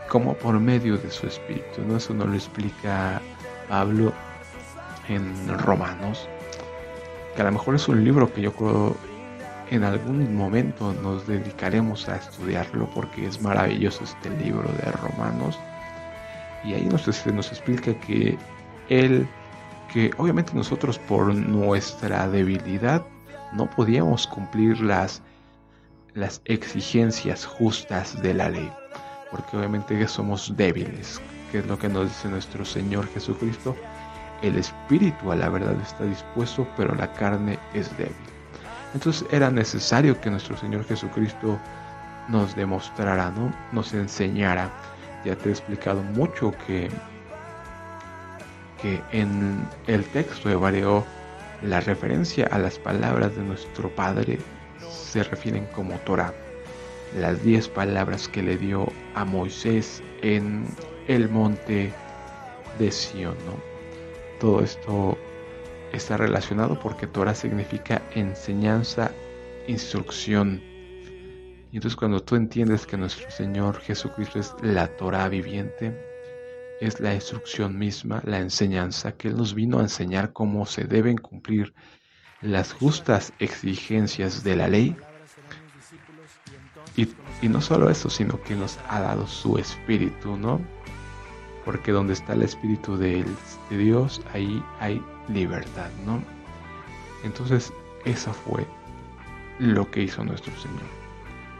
como 0.08 0.34
por 0.34 0.58
medio 0.58 0.96
de 0.96 1.10
su 1.10 1.26
espíritu. 1.26 1.82
¿no? 1.86 1.96
Eso 1.96 2.14
nos 2.14 2.28
lo 2.28 2.34
explica 2.34 3.20
Pablo 3.68 4.12
en 5.08 5.48
Romanos, 5.58 6.28
que 7.34 7.42
a 7.42 7.44
lo 7.46 7.52
mejor 7.52 7.74
es 7.74 7.88
un 7.88 8.04
libro 8.04 8.32
que 8.32 8.42
yo 8.42 8.52
creo 8.52 8.96
en 9.70 9.84
algún 9.84 10.34
momento 10.34 10.94
nos 11.02 11.26
dedicaremos 11.26 12.08
a 12.08 12.16
estudiarlo 12.16 12.88
porque 12.94 13.26
es 13.26 13.40
maravilloso 13.42 14.04
este 14.04 14.30
libro 14.30 14.68
de 14.82 14.90
Romanos. 14.92 15.58
Y 16.64 16.74
ahí 16.74 16.84
nos, 16.86 17.06
nos 17.26 17.48
explica 17.52 17.94
que 18.00 18.36
Él 18.88 19.28
que 19.92 20.10
obviamente 20.18 20.52
nosotros 20.54 20.98
por 20.98 21.34
nuestra 21.34 22.28
debilidad 22.28 23.04
no 23.52 23.68
podíamos 23.70 24.26
cumplir 24.26 24.80
las, 24.80 25.22
las 26.14 26.42
exigencias 26.44 27.46
justas 27.46 28.20
de 28.22 28.34
la 28.34 28.50
ley, 28.50 28.70
porque 29.30 29.56
obviamente 29.56 30.06
somos 30.08 30.56
débiles, 30.56 31.20
que 31.50 31.58
es 31.58 31.66
lo 31.66 31.78
que 31.78 31.88
nos 31.88 32.08
dice 32.08 32.28
nuestro 32.28 32.64
Señor 32.64 33.06
Jesucristo. 33.08 33.76
El 34.42 34.56
espíritu 34.56 35.32
a 35.32 35.36
la 35.36 35.48
verdad 35.48 35.76
está 35.80 36.04
dispuesto, 36.04 36.66
pero 36.76 36.94
la 36.94 37.12
carne 37.12 37.58
es 37.74 37.96
débil. 37.96 38.14
Entonces 38.94 39.26
era 39.32 39.50
necesario 39.50 40.18
que 40.20 40.30
nuestro 40.30 40.56
Señor 40.56 40.84
Jesucristo 40.86 41.58
nos 42.28 42.54
demostrara, 42.54 43.30
¿no? 43.30 43.52
nos 43.72 43.92
enseñara. 43.92 44.70
Ya 45.24 45.34
te 45.36 45.48
he 45.48 45.52
explicado 45.52 46.02
mucho 46.02 46.52
que 46.66 46.88
que 48.80 49.02
en 49.12 49.66
el 49.86 50.04
texto 50.06 50.48
hebreo 50.48 51.04
la 51.62 51.80
referencia 51.80 52.46
a 52.50 52.58
las 52.58 52.78
palabras 52.78 53.34
de 53.36 53.42
nuestro 53.42 53.90
Padre 53.90 54.38
se 54.88 55.22
refieren 55.24 55.66
como 55.74 55.94
Torah, 56.00 56.32
las 57.16 57.42
diez 57.42 57.68
palabras 57.68 58.28
que 58.28 58.42
le 58.42 58.56
dio 58.56 58.92
a 59.14 59.24
Moisés 59.24 60.02
en 60.22 60.66
el 61.06 61.28
monte 61.28 61.92
de 62.78 62.90
Sion. 62.90 63.36
Todo 64.40 64.62
esto 64.62 65.18
está 65.92 66.16
relacionado 66.16 66.78
porque 66.78 67.06
Torah 67.06 67.34
significa 67.34 68.02
enseñanza, 68.14 69.10
instrucción. 69.66 70.62
Y 71.70 71.76
entonces 71.76 71.96
cuando 71.96 72.20
tú 72.20 72.36
entiendes 72.36 72.86
que 72.86 72.96
nuestro 72.96 73.30
Señor 73.30 73.80
Jesucristo 73.80 74.38
es 74.38 74.54
la 74.62 74.86
Torah 74.96 75.28
viviente, 75.28 75.94
es 76.80 77.00
la 77.00 77.14
instrucción 77.14 77.76
misma, 77.76 78.22
la 78.24 78.38
enseñanza 78.38 79.12
que 79.12 79.28
Él 79.28 79.36
nos 79.36 79.54
vino 79.54 79.78
a 79.78 79.82
enseñar 79.82 80.32
cómo 80.32 80.64
se 80.66 80.84
deben 80.84 81.18
cumplir 81.18 81.74
las 82.40 82.72
justas 82.72 83.32
exigencias 83.38 84.44
de 84.44 84.56
la 84.56 84.68
ley. 84.68 84.96
Y, 87.42 87.48
no 87.48 87.60
solo 87.60 87.90
eso, 87.90 88.10
sino 88.10 88.40
que 88.42 88.54
nos 88.54 88.78
ha 88.88 89.00
dado 89.00 89.26
su 89.26 89.58
espíritu, 89.58 90.36
¿no? 90.36 90.60
Porque 91.64 91.92
donde 91.92 92.14
está 92.14 92.32
el 92.32 92.42
espíritu 92.42 92.96
de, 92.96 93.24
Dios, 93.70 94.20
ahí 94.32 94.62
hay 94.80 95.02
libertad, 95.28 95.90
¿no? 96.06 96.22
Entonces, 97.24 97.72
eso 98.04 98.32
fue 98.32 98.66
lo 99.58 99.90
que 99.90 100.02
hizo 100.02 100.24
nuestro 100.24 100.52
Señor. 100.56 100.98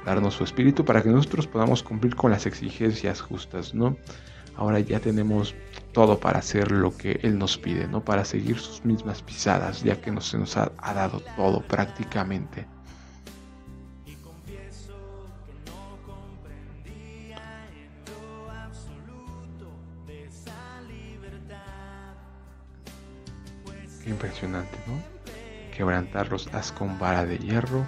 Darnos 0.04 0.34
su 0.34 0.44
espíritu 0.44 0.84
para 0.84 1.02
que 1.02 1.10
nosotros 1.10 1.46
podamos 1.46 1.82
cumplir 1.82 2.14
con 2.16 2.30
las 2.30 2.46
exigencias 2.46 3.20
justas, 3.20 3.74
¿no? 3.74 3.96
ahora 4.58 4.80
ya 4.80 5.00
tenemos 5.00 5.54
todo 5.92 6.18
para 6.18 6.40
hacer 6.40 6.70
lo 6.72 6.94
que 6.94 7.20
Él 7.22 7.38
nos 7.38 7.56
pide, 7.56 7.88
¿no? 7.88 8.04
Para 8.04 8.24
seguir 8.24 8.58
sus 8.58 8.84
mismas 8.84 9.22
pisadas, 9.22 9.82
ya 9.82 10.00
que 10.00 10.10
nos, 10.10 10.28
se 10.28 10.38
nos 10.38 10.56
ha, 10.56 10.70
dado 10.82 11.22
todo 11.36 11.60
prácticamente. 11.62 12.66
Quebrantarlos 25.76 26.48
haz 26.52 26.72
con 26.72 26.98
vara 26.98 27.24
de 27.24 27.38
hierro. 27.38 27.86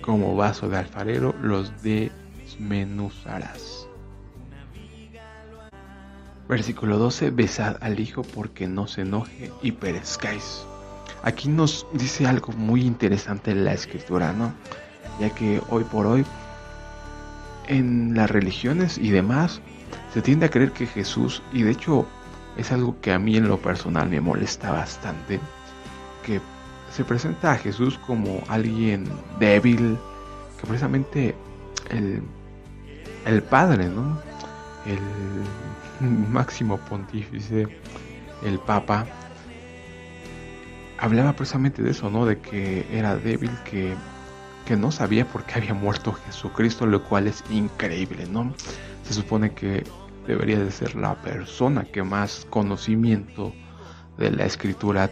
Como 0.00 0.36
vaso 0.36 0.68
de 0.68 0.76
alfarero 0.76 1.34
los 1.40 1.82
de 1.82 2.12
desmenuzarás. 2.38 3.88
Versículo 6.48 6.96
12, 6.98 7.30
besad 7.30 7.76
al 7.80 7.98
Hijo 7.98 8.22
porque 8.22 8.68
no 8.68 8.86
se 8.86 9.00
enoje 9.02 9.50
y 9.62 9.72
perezcáis. 9.72 10.64
Aquí 11.22 11.48
nos 11.48 11.86
dice 11.92 12.26
algo 12.26 12.52
muy 12.52 12.82
interesante 12.82 13.52
la 13.54 13.72
escritura, 13.72 14.32
¿no? 14.32 14.52
Ya 15.18 15.30
que 15.30 15.60
hoy 15.70 15.82
por 15.82 16.06
hoy 16.06 16.24
en 17.66 18.14
las 18.14 18.30
religiones 18.30 18.96
y 18.96 19.10
demás 19.10 19.60
se 20.14 20.22
tiende 20.22 20.46
a 20.46 20.50
creer 20.50 20.70
que 20.70 20.86
Jesús, 20.86 21.42
y 21.52 21.62
de 21.62 21.72
hecho 21.72 22.06
es 22.56 22.72
algo 22.72 23.00
que 23.00 23.12
a 23.12 23.18
mí 23.18 23.36
en 23.36 23.48
lo 23.48 23.58
personal 23.58 24.08
me 24.08 24.20
molesta 24.20 24.70
bastante, 24.70 25.40
que 26.24 26.40
se 26.90 27.04
presenta 27.04 27.52
a 27.52 27.56
Jesús 27.56 27.98
como 28.06 28.42
alguien 28.48 29.06
débil, 29.38 29.98
que 30.58 30.66
precisamente 30.66 31.34
el 31.90 32.22
el 33.26 33.42
Padre, 33.42 33.88
¿no? 33.88 34.18
El, 34.86 34.98
máximo 36.30 36.78
pontífice, 36.78 37.66
el 38.42 38.58
Papa, 38.60 39.06
hablaba 40.98 41.32
precisamente 41.34 41.82
de 41.82 41.90
eso, 41.90 42.08
¿no? 42.08 42.24
De 42.24 42.38
que 42.38 42.86
era 42.92 43.16
débil, 43.16 43.50
que, 43.64 43.94
que 44.64 44.76
no 44.76 44.92
sabía 44.92 45.26
por 45.26 45.44
qué 45.44 45.54
había 45.56 45.74
muerto 45.74 46.12
Jesucristo, 46.12 46.86
lo 46.86 47.02
cual 47.04 47.26
es 47.26 47.42
increíble, 47.50 48.26
¿no? 48.26 48.54
Se 49.04 49.14
supone 49.14 49.52
que 49.52 49.84
debería 50.26 50.58
de 50.58 50.70
ser 50.70 50.94
la 50.94 51.14
persona 51.22 51.84
que 51.84 52.02
más 52.02 52.46
conocimiento 52.50 53.52
de 54.18 54.30
la 54.30 54.46
escritura 54.46 55.10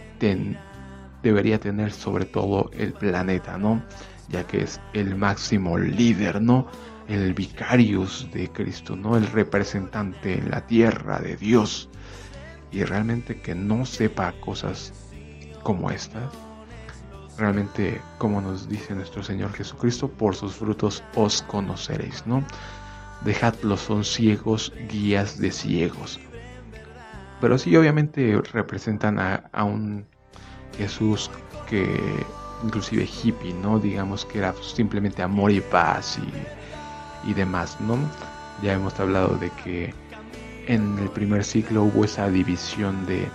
debería 1.23 1.59
tener 1.59 1.93
sobre 1.93 2.25
todo 2.25 2.71
el 2.73 2.93
planeta, 2.93 3.59
¿no? 3.59 3.83
Ya 4.29 4.47
que 4.47 4.63
es 4.63 4.81
el 4.93 5.17
máximo 5.17 5.79
líder, 5.79 6.41
¿no? 6.41 6.67
El 7.09 7.35
vicarius 7.35 8.29
de 8.33 8.49
Cristo, 8.51 8.97
¿no? 8.97 9.17
El 9.17 9.27
representante 9.27 10.39
en 10.39 10.51
la 10.51 10.67
tierra 10.67 11.21
de 11.21 11.37
Dios. 11.37 11.89
Y 12.73 12.85
realmente 12.85 13.41
que 13.41 13.55
no 13.55 13.87
sepa 13.87 14.33
cosas 14.41 14.93
como 15.63 15.91
estas, 15.91 16.33
realmente 17.39 18.01
como 18.19 18.41
nos 18.41 18.69
dice 18.69 18.95
nuestro 18.95 19.23
Señor 19.23 19.53
Jesucristo, 19.53 20.09
por 20.09 20.35
sus 20.35 20.55
frutos 20.55 21.03
os 21.15 21.43
conoceréis, 21.43 22.27
¿no? 22.27 22.45
Dejadlos 23.25 23.81
son 23.81 24.05
ciegos, 24.05 24.73
guías 24.91 25.39
de 25.39 25.51
ciegos. 25.51 26.21
Pero 27.41 27.59
sí, 27.59 27.75
obviamente 27.77 28.41
representan 28.53 29.19
a, 29.19 29.65
un 29.65 30.07
Jesús 30.77 31.31
que 31.69 31.87
inclusive 32.63 33.05
hippie, 33.05 33.55
¿no? 33.55 33.79
Digamos 33.79 34.25
que 34.25 34.39
era 34.39 34.55
simplemente 34.63 35.23
amor 35.23 35.51
y 35.51 35.61
paz 35.61 36.19
y, 36.19 37.31
y 37.31 37.35
demás, 37.35 37.81
¿no? 37.81 37.99
Ya 38.63 38.75
hemos 38.75 38.99
hablado 39.01 39.37
de 39.37 39.51
que 39.51 39.93
en 40.67 40.99
el 40.99 41.11
primer 41.11 41.45
siglo 41.45 41.85
hubo 41.85 42.05
esa 42.05 42.29
división 42.29 43.07
de... 43.07 43.29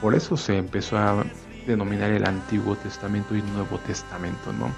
Por 0.00 0.14
eso 0.14 0.36
se 0.36 0.56
empezó 0.56 0.96
a 0.96 1.24
denominar 1.66 2.10
el 2.10 2.26
Antiguo 2.26 2.76
Testamento 2.76 3.36
y 3.36 3.42
Nuevo 3.42 3.78
Testamento, 3.78 4.52
¿no? 4.52 4.72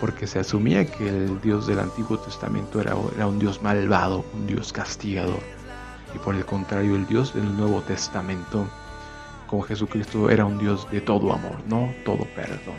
Porque 0.00 0.26
se 0.26 0.38
asumía 0.38 0.86
que 0.86 1.08
el 1.08 1.40
Dios 1.40 1.66
del 1.66 1.80
Antiguo 1.80 2.18
Testamento 2.18 2.80
era, 2.80 2.94
era, 3.14 3.26
un 3.26 3.38
Dios 3.38 3.62
malvado, 3.62 4.24
un 4.34 4.46
Dios 4.46 4.72
castigador. 4.72 5.40
Y 6.14 6.18
por 6.18 6.34
el 6.34 6.44
contrario, 6.44 6.96
el 6.96 7.06
Dios 7.06 7.34
del 7.34 7.56
Nuevo 7.56 7.80
Testamento, 7.82 8.66
como 9.46 9.62
Jesucristo, 9.62 10.30
era 10.30 10.44
un 10.44 10.58
Dios 10.58 10.90
de 10.90 11.00
todo 11.00 11.32
amor, 11.32 11.56
no 11.66 11.92
todo 12.04 12.26
perdón, 12.34 12.76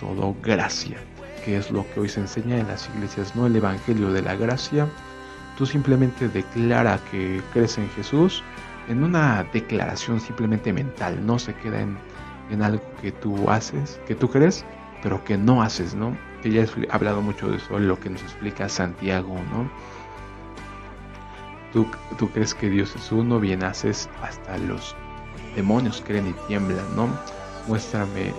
todo 0.00 0.34
gracia, 0.42 0.98
que 1.44 1.56
es 1.56 1.70
lo 1.70 1.84
que 1.92 2.00
hoy 2.00 2.08
se 2.08 2.20
enseña 2.20 2.58
en 2.58 2.68
las 2.68 2.88
iglesias, 2.94 3.36
no 3.36 3.46
el 3.46 3.56
Evangelio 3.56 4.10
de 4.12 4.22
la 4.22 4.34
gracia. 4.34 4.88
Tú 5.56 5.66
simplemente 5.66 6.28
declara 6.28 6.98
que 7.10 7.42
crees 7.52 7.78
en 7.78 7.88
Jesús 7.90 8.42
en 8.88 9.04
una 9.04 9.44
declaración 9.52 10.18
simplemente 10.20 10.72
mental, 10.72 11.24
no 11.24 11.38
se 11.38 11.54
queda 11.54 11.80
en, 11.80 11.98
en 12.50 12.62
algo 12.62 12.82
que 13.02 13.12
tú 13.12 13.50
haces, 13.50 14.00
que 14.06 14.14
tú 14.14 14.28
crees, 14.30 14.64
pero 15.02 15.22
que 15.24 15.36
no 15.36 15.62
haces, 15.62 15.94
¿no? 15.94 16.16
Ya 16.44 16.62
he 16.62 16.68
hablado 16.90 17.20
mucho 17.22 17.48
de 17.48 17.56
eso, 17.56 17.78
lo 17.78 17.98
que 17.98 18.10
nos 18.10 18.22
explica 18.22 18.68
Santiago, 18.68 19.34
¿no? 19.52 19.68
Tú, 21.72 21.86
tú 22.16 22.30
crees 22.30 22.54
que 22.54 22.70
Dios 22.70 22.94
es 22.96 23.12
uno, 23.12 23.40
bien 23.40 23.62
haces, 23.62 24.08
hasta 24.22 24.56
los 24.58 24.96
demonios 25.54 26.02
creen 26.06 26.28
y 26.28 26.32
tiemblan, 26.46 26.84
¿no? 26.96 27.08
Muéstrame, 27.66 28.32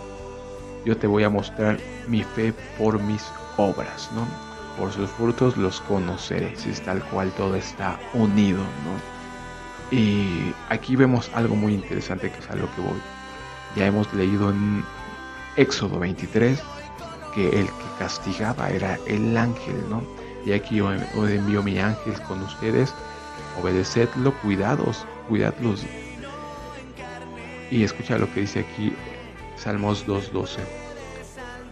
yo 0.86 0.98
te 0.98 1.08
voy 1.08 1.24
a 1.24 1.30
mostrar 1.30 1.78
mi 2.08 2.24
fe 2.24 2.54
por 2.78 3.00
mis 3.02 3.32
obras, 3.58 4.10
¿no? 4.16 4.26
Por 4.78 4.92
sus 4.92 5.10
frutos 5.12 5.58
los 5.58 5.82
conoceréis, 5.82 6.66
es 6.66 6.82
tal 6.82 7.04
cual 7.04 7.32
todo 7.32 7.56
está 7.56 8.00
unido, 8.14 8.60
¿no? 8.60 9.20
Y 9.92 10.54
aquí 10.70 10.96
vemos 10.96 11.30
algo 11.34 11.56
muy 11.56 11.74
interesante 11.74 12.32
que 12.32 12.40
es 12.40 12.50
a 12.50 12.56
lo 12.56 12.74
que 12.76 12.82
voy. 12.82 13.00
Ya 13.76 13.86
hemos 13.86 14.12
leído 14.14 14.52
en 14.52 14.84
Éxodo 15.56 16.00
23, 16.00 16.60
que 17.34 17.48
el 17.50 17.66
que 17.66 17.90
castigaba 17.98 18.70
era 18.70 18.98
el 19.08 19.38
ángel, 19.38 19.76
¿no? 19.90 20.04
Y 20.46 20.54
aquí 20.54 20.78
yo, 20.78 20.92
envío 20.92 21.62
mi 21.64 21.80
ángel 21.80 22.14
con 22.28 22.42
ustedes, 22.44 22.94
obedecedlo, 23.62 24.34
cuidados, 24.42 25.06
cuidadlos. 25.28 25.86
Y 27.72 27.84
escucha 27.84 28.18
lo 28.18 28.32
que 28.34 28.42
dice 28.42 28.62
aquí 28.62 28.94
Salmos 29.58 30.08
2.12. 30.08 30.60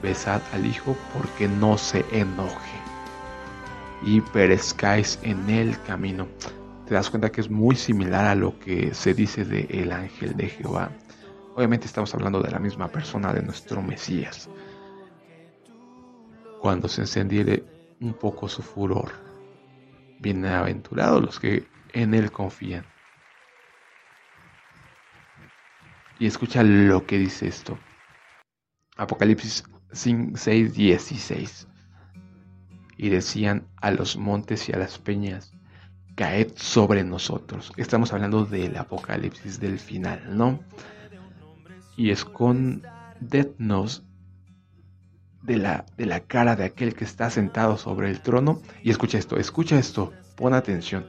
Besad 0.02 0.42
al 0.54 0.66
Hijo 0.66 0.96
porque 1.14 1.48
no 1.48 1.78
se 1.78 2.06
enoje 2.12 2.78
y 4.04 4.22
perezcáis 4.22 5.20
en 5.24 5.50
el 5.50 5.80
camino. 5.84 6.28
Te 6.88 6.94
das 6.94 7.10
cuenta 7.10 7.32
que 7.32 7.42
es 7.42 7.50
muy 7.50 7.76
similar 7.76 8.26
a 8.26 8.36
lo 8.36 8.58
que 8.60 8.94
se 8.94 9.14
dice 9.14 9.44
de 9.44 9.68
el 9.70 9.92
ángel 9.92 10.36
de 10.38 10.50
Jehová. 10.50 10.92
Obviamente 11.58 11.88
estamos 11.88 12.14
hablando 12.14 12.40
de 12.40 12.52
la 12.52 12.60
misma 12.60 12.88
persona 12.88 13.34
de 13.34 13.42
nuestro 13.42 13.82
Mesías. 13.82 14.48
Cuando 16.62 16.88
se 16.88 17.02
encendiere 17.02 17.66
un 18.00 18.14
poco 18.14 18.48
su 18.48 18.62
furor, 18.62 19.12
bienaventurados 20.20 21.20
los 21.20 21.40
que 21.40 21.68
en 21.94 22.14
él 22.14 22.32
confían. 22.32 22.86
Y 26.20 26.28
escucha 26.28 26.62
lo 26.62 27.08
que 27.08 27.18
dice 27.18 27.48
esto. 27.48 27.80
Apocalipsis 28.96 29.64
6, 29.94 30.76
16. 30.76 31.68
Y 32.98 33.10
decían 33.10 33.66
a 33.78 33.90
los 33.90 34.16
montes 34.16 34.70
y 34.70 34.74
a 34.74 34.78
las 34.78 35.00
peñas, 35.00 35.52
caed 36.16 36.52
sobre 36.56 37.04
nosotros. 37.04 37.72
Estamos 37.78 38.14
hablando 38.14 38.46
del 38.46 38.78
apocalipsis 38.78 39.60
del 39.60 39.80
final, 39.80 40.38
¿no? 40.38 40.60
Y 41.98 42.12
escondednos 42.12 44.04
de 45.42 45.58
la, 45.58 45.86
de 45.98 46.06
la 46.06 46.22
cara 46.22 46.56
de 46.56 46.64
aquel 46.66 46.94
que 46.94 47.04
está 47.04 47.30
sentado 47.30 47.78
sobre 47.78 48.10
el 48.10 48.22
trono. 48.22 48.62
Y 48.84 48.92
escucha 48.92 49.18
esto, 49.18 49.38
escucha 49.38 49.78
esto, 49.78 50.14
pon 50.36 50.54
atención. 50.54 51.08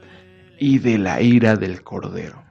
Y 0.57 0.79
de 0.79 0.97
la 0.97 1.21
ira 1.21 1.55
del 1.55 1.83
cordero. 1.83 2.43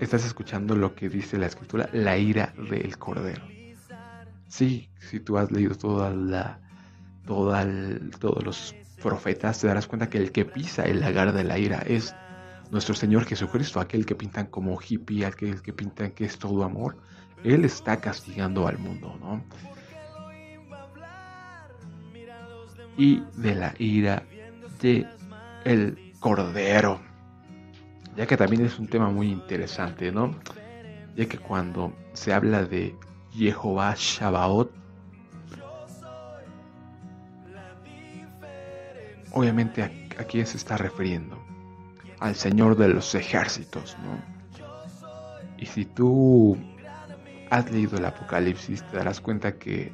Estás 0.00 0.24
escuchando 0.24 0.74
lo 0.74 0.96
que 0.96 1.08
dice 1.08 1.38
la 1.38 1.46
escritura, 1.46 1.88
la 1.92 2.18
ira 2.18 2.52
del 2.68 2.98
cordero. 2.98 3.44
Sí, 4.48 4.90
si 4.98 5.20
tú 5.20 5.38
has 5.38 5.52
leído 5.52 5.76
toda 5.76 6.10
la, 6.10 6.58
toda 7.26 7.64
todos 8.18 8.42
los 8.44 8.74
profetas, 9.00 9.60
te 9.60 9.68
darás 9.68 9.86
cuenta 9.86 10.08
que 10.08 10.18
el 10.18 10.32
que 10.32 10.44
pisa 10.44 10.82
el 10.84 11.00
lagar 11.00 11.32
de 11.32 11.44
la 11.44 11.58
ira 11.58 11.82
es 11.86 12.14
nuestro 12.72 12.94
Señor 12.94 13.26
Jesucristo, 13.26 13.80
aquel 13.80 14.06
que 14.06 14.14
pintan 14.14 14.46
como 14.46 14.80
hippie, 14.80 15.26
aquel 15.26 15.60
que 15.60 15.74
pintan 15.74 16.12
que 16.12 16.24
es 16.24 16.38
todo 16.38 16.64
amor, 16.64 16.96
Él 17.44 17.66
está 17.66 18.00
castigando 18.00 18.66
al 18.66 18.78
mundo, 18.78 19.14
¿no? 19.20 19.44
Y 22.96 23.22
de 23.36 23.54
la 23.54 23.74
ira 23.78 24.22
de 24.80 25.06
el 25.64 26.14
Cordero, 26.18 26.98
ya 28.16 28.26
que 28.26 28.38
también 28.38 28.64
es 28.64 28.78
un 28.78 28.88
tema 28.88 29.10
muy 29.10 29.30
interesante, 29.30 30.10
¿no? 30.10 30.34
Ya 31.14 31.26
que 31.26 31.36
cuando 31.36 31.92
se 32.14 32.32
habla 32.32 32.64
de 32.64 32.96
Jehová 33.32 33.94
Shabbaot, 33.98 34.72
obviamente 39.32 39.82
a 39.82 40.24
quién 40.24 40.46
se 40.46 40.56
está 40.56 40.78
refiriendo 40.78 41.41
al 42.22 42.36
Señor 42.36 42.76
de 42.76 42.86
los 42.86 43.16
ejércitos, 43.16 43.96
¿no? 44.04 44.16
Y 45.58 45.66
si 45.66 45.84
tú 45.84 46.56
has 47.50 47.68
leído 47.72 47.98
el 47.98 48.04
Apocalipsis, 48.04 48.86
te 48.88 48.96
darás 48.96 49.20
cuenta 49.20 49.58
que 49.58 49.92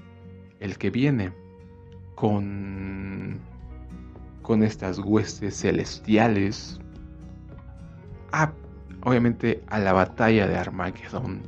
el 0.60 0.76
que 0.76 0.90
viene 0.90 1.32
con, 2.14 3.38
con 4.42 4.62
estas 4.62 4.98
huestes 4.98 5.58
celestiales, 5.58 6.78
obviamente 9.04 9.62
a 9.68 9.78
la 9.78 9.94
batalla 9.94 10.46
de 10.46 10.56
Armagedón, 10.58 11.40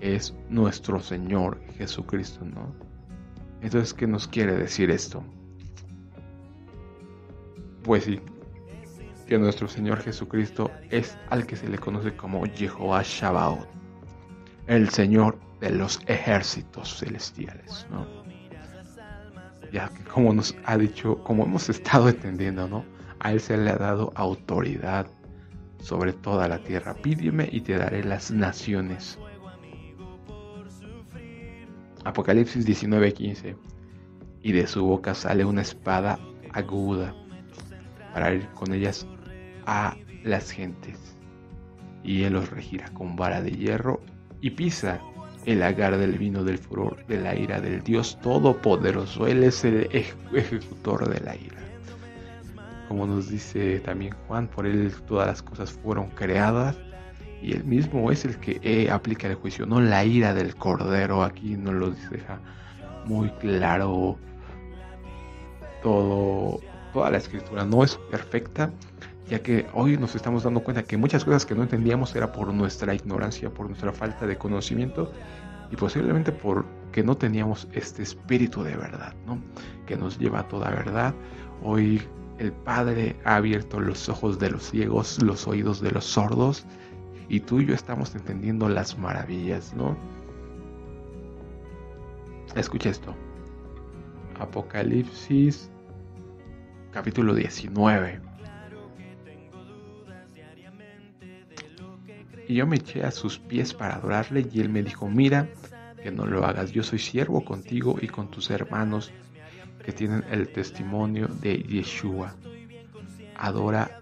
es 0.00 0.34
nuestro 0.50 1.00
Señor 1.00 1.58
Jesucristo, 1.78 2.44
¿no? 2.44 2.74
Entonces, 3.62 3.94
¿qué 3.94 4.06
nos 4.06 4.28
quiere 4.28 4.52
decir 4.52 4.90
esto? 4.90 5.24
Pues 7.84 8.04
sí, 8.04 8.20
que 9.22 9.38
nuestro 9.38 9.68
Señor 9.68 10.00
Jesucristo 10.00 10.70
es 10.90 11.16
al 11.30 11.46
que 11.46 11.56
se 11.56 11.68
le 11.68 11.78
conoce 11.78 12.14
como 12.16 12.44
Jehová 12.44 13.02
Shabbat, 13.04 13.66
el 14.66 14.88
Señor 14.90 15.38
de 15.60 15.70
los 15.70 16.00
ejércitos 16.06 16.98
celestiales, 16.98 17.86
¿no? 17.90 18.06
Ya 19.72 19.88
que 19.88 20.04
como 20.04 20.34
nos 20.34 20.54
ha 20.64 20.76
dicho, 20.76 21.22
como 21.24 21.44
hemos 21.44 21.68
estado 21.68 22.08
entendiendo, 22.08 22.68
¿no? 22.68 22.84
A 23.20 23.32
Él 23.32 23.40
se 23.40 23.56
le 23.56 23.70
ha 23.70 23.76
dado 23.76 24.12
autoridad 24.14 25.06
sobre 25.80 26.12
toda 26.12 26.48
la 26.48 26.58
tierra. 26.58 26.94
Pídeme 26.94 27.48
y 27.50 27.60
te 27.60 27.78
daré 27.78 28.04
las 28.04 28.30
naciones. 28.30 29.18
Apocalipsis 32.04 32.66
19:15. 32.66 33.56
Y 34.42 34.52
de 34.52 34.66
su 34.66 34.84
boca 34.84 35.14
sale 35.14 35.44
una 35.44 35.62
espada 35.62 36.18
aguda 36.52 37.14
para 38.12 38.34
ir 38.34 38.46
con 38.50 38.72
ellas 38.72 39.06
a 39.66 39.96
las 40.24 40.50
gentes. 40.50 41.16
Y 42.02 42.24
él 42.24 42.34
los 42.34 42.50
regirá 42.50 42.88
con 42.92 43.16
vara 43.16 43.40
de 43.40 43.52
hierro 43.52 44.00
y 44.40 44.50
pisa 44.50 45.00
el 45.46 45.60
lagar 45.60 45.96
del 45.96 46.18
vino 46.18 46.44
del 46.44 46.58
furor 46.58 47.04
de 47.06 47.20
la 47.20 47.34
ira 47.34 47.60
del 47.60 47.82
Dios 47.82 48.18
Todopoderoso. 48.20 49.26
Él 49.26 49.42
es 49.44 49.64
el 49.64 49.88
ejecutor 49.92 51.08
de 51.08 51.20
la 51.20 51.36
ira. 51.36 51.58
Como 52.88 53.06
nos 53.06 53.28
dice 53.28 53.80
también 53.80 54.14
Juan, 54.26 54.48
por 54.48 54.66
él 54.66 54.92
todas 55.06 55.26
las 55.26 55.42
cosas 55.42 55.72
fueron 55.72 56.10
creadas 56.10 56.76
y 57.40 57.52
él 57.52 57.64
mismo 57.64 58.12
es 58.12 58.24
el 58.24 58.36
que 58.36 58.60
eh, 58.62 58.90
aplica 58.90 59.26
el 59.26 59.34
juicio, 59.34 59.66
no 59.66 59.80
la 59.80 60.04
ira 60.04 60.34
del 60.34 60.54
Cordero. 60.54 61.24
Aquí 61.24 61.56
nos 61.56 61.74
lo 61.74 61.90
deja 61.90 62.40
muy 63.06 63.30
claro 63.40 64.16
todo, 65.82 66.60
toda 66.92 67.10
la 67.10 67.18
escritura. 67.18 67.64
No 67.64 67.82
es 67.82 67.96
perfecta, 68.10 68.70
ya 69.28 69.42
que 69.42 69.66
hoy 69.74 69.96
nos 69.96 70.14
estamos 70.14 70.42
dando 70.42 70.60
cuenta 70.60 70.82
que 70.82 70.96
muchas 70.96 71.24
cosas 71.24 71.46
que 71.46 71.54
no 71.54 71.62
entendíamos 71.62 72.14
era 72.14 72.32
por 72.32 72.52
nuestra 72.52 72.94
ignorancia, 72.94 73.50
por 73.50 73.66
nuestra 73.66 73.92
falta 73.92 74.26
de 74.26 74.36
conocimiento 74.36 75.10
y 75.70 75.76
posiblemente 75.76 76.32
porque 76.32 77.02
no 77.02 77.16
teníamos 77.16 77.66
este 77.72 78.02
espíritu 78.02 78.62
de 78.62 78.76
verdad, 78.76 79.14
¿no? 79.26 79.38
que 79.86 79.96
nos 79.96 80.18
lleva 80.18 80.40
a 80.40 80.48
toda 80.48 80.70
verdad. 80.70 81.14
Hoy 81.62 82.02
el 82.38 82.52
Padre 82.52 83.16
ha 83.24 83.36
abierto 83.36 83.80
los 83.80 84.08
ojos 84.08 84.38
de 84.38 84.50
los 84.50 84.70
ciegos, 84.70 85.22
los 85.22 85.46
oídos 85.46 85.80
de 85.80 85.92
los 85.92 86.04
sordos, 86.04 86.66
y 87.28 87.40
tú 87.40 87.60
y 87.60 87.66
yo 87.66 87.74
estamos 87.74 88.14
entendiendo 88.14 88.68
las 88.68 88.98
maravillas, 88.98 89.72
¿no? 89.74 89.96
Escucha 92.54 92.90
esto. 92.90 93.14
Apocalipsis 94.38 95.71
capítulo 96.92 97.34
19. 97.34 98.20
Y 102.48 102.54
yo 102.54 102.66
me 102.66 102.76
eché 102.76 103.02
a 103.02 103.10
sus 103.10 103.38
pies 103.38 103.72
para 103.72 103.96
adorarle 103.96 104.46
y 104.52 104.60
él 104.60 104.68
me 104.68 104.82
dijo, 104.82 105.08
mira, 105.08 105.48
que 106.02 106.10
no 106.10 106.26
lo 106.26 106.44
hagas, 106.44 106.72
yo 106.72 106.82
soy 106.82 106.98
siervo 106.98 107.44
contigo 107.44 107.96
y 108.00 108.08
con 108.08 108.30
tus 108.30 108.50
hermanos 108.50 109.12
que 109.84 109.92
tienen 109.92 110.24
el 110.30 110.48
testimonio 110.48 111.28
de 111.28 111.58
Yeshua. 111.62 112.34
Adora 113.36 114.00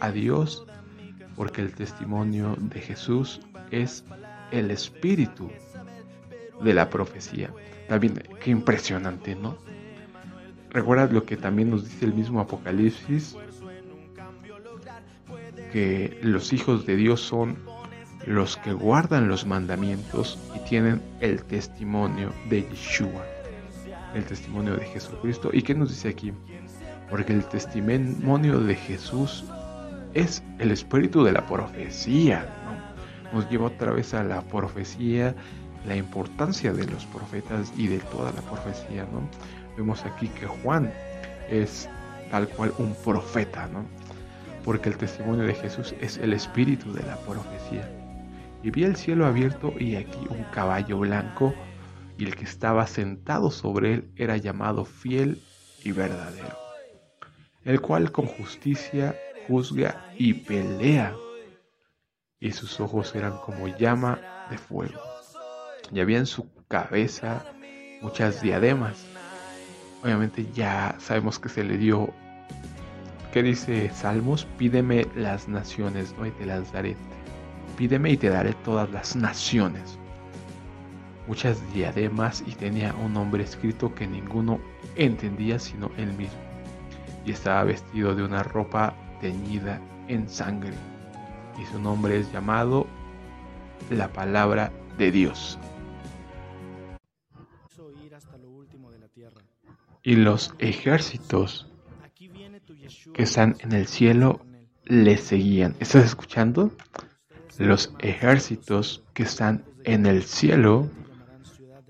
a 0.00 0.10
Dios 0.10 0.66
porque 1.36 1.60
el 1.60 1.74
testimonio 1.74 2.56
de 2.58 2.80
Jesús 2.80 3.40
es 3.70 4.04
el 4.50 4.70
espíritu 4.70 5.50
de 6.62 6.74
la 6.74 6.88
profecía. 6.88 7.52
También, 7.88 8.22
qué 8.42 8.50
impresionante, 8.50 9.34
¿no? 9.34 9.58
Recuerda 10.70 11.06
lo 11.06 11.24
que 11.24 11.36
también 11.36 11.70
nos 11.70 11.84
dice 11.84 12.04
el 12.04 12.14
mismo 12.14 12.40
Apocalipsis, 12.40 13.36
que 15.72 16.18
los 16.22 16.52
hijos 16.52 16.86
de 16.86 16.96
Dios 16.96 17.20
son 17.20 17.58
los 18.26 18.56
que 18.56 18.72
guardan 18.72 19.28
los 19.28 19.46
mandamientos 19.46 20.38
y 20.54 20.68
tienen 20.68 21.00
el 21.20 21.42
testimonio 21.44 22.32
de 22.48 22.62
Yeshua, 22.62 23.24
el 24.14 24.24
testimonio 24.24 24.76
de 24.76 24.84
Jesucristo. 24.86 25.50
¿Y 25.52 25.62
qué 25.62 25.74
nos 25.74 25.88
dice 25.88 26.08
aquí? 26.08 26.32
Porque 27.08 27.32
el 27.32 27.44
testimonio 27.44 28.60
de 28.60 28.74
Jesús 28.74 29.44
es 30.14 30.42
el 30.58 30.70
espíritu 30.70 31.24
de 31.24 31.32
la 31.32 31.46
profecía. 31.46 32.46
Nos 33.32 33.48
lleva 33.48 33.66
otra 33.66 33.92
vez 33.92 34.12
a 34.14 34.22
la 34.22 34.42
profecía, 34.42 35.34
la 35.86 35.96
importancia 35.96 36.72
de 36.72 36.86
los 36.86 37.06
profetas 37.06 37.72
y 37.76 37.86
de 37.88 37.98
toda 37.98 38.32
la 38.32 38.42
profecía. 38.42 39.06
¿no? 39.12 39.28
Vemos 39.76 40.04
aquí 40.04 40.28
que 40.28 40.46
Juan 40.46 40.92
es 41.48 41.88
tal 42.30 42.48
cual 42.48 42.72
un 42.78 42.94
profeta, 42.94 43.66
¿no? 43.68 43.84
porque 44.64 44.88
el 44.88 44.96
testimonio 44.96 45.44
de 45.44 45.54
Jesús 45.54 45.94
es 46.00 46.18
el 46.18 46.32
espíritu 46.32 46.92
de 46.92 47.02
la 47.02 47.16
profecía. 47.16 47.88
Y 48.62 48.70
vi 48.70 48.84
el 48.84 48.96
cielo 48.96 49.26
abierto 49.26 49.72
y 49.78 49.96
aquí 49.96 50.18
un 50.28 50.44
caballo 50.52 50.98
blanco, 50.98 51.54
y 52.18 52.24
el 52.26 52.36
que 52.36 52.44
estaba 52.44 52.86
sentado 52.86 53.50
sobre 53.50 53.94
él 53.94 54.10
era 54.16 54.36
llamado 54.36 54.84
fiel 54.84 55.42
y 55.82 55.92
verdadero, 55.92 56.54
el 57.64 57.80
cual 57.80 58.12
con 58.12 58.26
justicia 58.26 59.16
juzga 59.48 60.04
y 60.18 60.34
pelea, 60.34 61.14
y 62.38 62.52
sus 62.52 62.78
ojos 62.80 63.14
eran 63.14 63.38
como 63.38 63.68
llama 63.68 64.20
de 64.50 64.58
fuego, 64.58 65.00
y 65.92 66.00
había 66.00 66.18
en 66.18 66.26
su 66.26 66.48
cabeza 66.68 67.44
muchas 68.02 68.42
diademas. 68.42 69.04
Obviamente 70.02 70.46
ya 70.54 70.94
sabemos 70.98 71.38
que 71.38 71.48
se 71.48 71.64
le 71.64 71.76
dio, 71.76 72.12
¿qué 73.32 73.42
dice 73.42 73.90
Salmos? 73.94 74.46
Pídeme 74.56 75.06
las 75.14 75.48
naciones, 75.48 76.14
¿no? 76.18 76.26
Y 76.26 76.30
te 76.30 76.46
las 76.46 76.72
daré 76.72 76.96
pídeme 77.80 78.10
y 78.10 78.16
te 78.18 78.28
daré 78.28 78.52
todas 78.62 78.90
las 78.90 79.16
naciones. 79.16 79.98
Muchas 81.26 81.58
diademas 81.72 82.44
y 82.46 82.52
tenía 82.52 82.94
un 83.02 83.14
nombre 83.14 83.42
escrito 83.42 83.94
que 83.94 84.06
ninguno 84.06 84.60
entendía 84.96 85.58
sino 85.58 85.90
él 85.96 86.12
mismo. 86.12 86.38
Y 87.24 87.32
estaba 87.32 87.64
vestido 87.64 88.14
de 88.14 88.22
una 88.22 88.42
ropa 88.42 88.94
teñida 89.22 89.80
en 90.08 90.28
sangre. 90.28 90.74
Y 91.58 91.64
su 91.72 91.80
nombre 91.80 92.18
es 92.18 92.30
llamado 92.32 92.86
la 93.88 94.08
palabra 94.08 94.70
de 94.98 95.10
Dios. 95.10 95.58
Y 100.02 100.16
los 100.16 100.54
ejércitos 100.58 101.68
que 103.12 103.22
están 103.24 103.56
en 103.60 103.72
el 103.72 103.86
cielo 103.86 104.40
le 104.84 105.18
seguían. 105.18 105.76
¿Estás 105.78 106.04
escuchando? 106.04 106.72
Los 107.58 107.94
ejércitos 107.98 109.04
que 109.12 109.24
están 109.24 109.64
en 109.84 110.06
el 110.06 110.22
cielo 110.22 110.90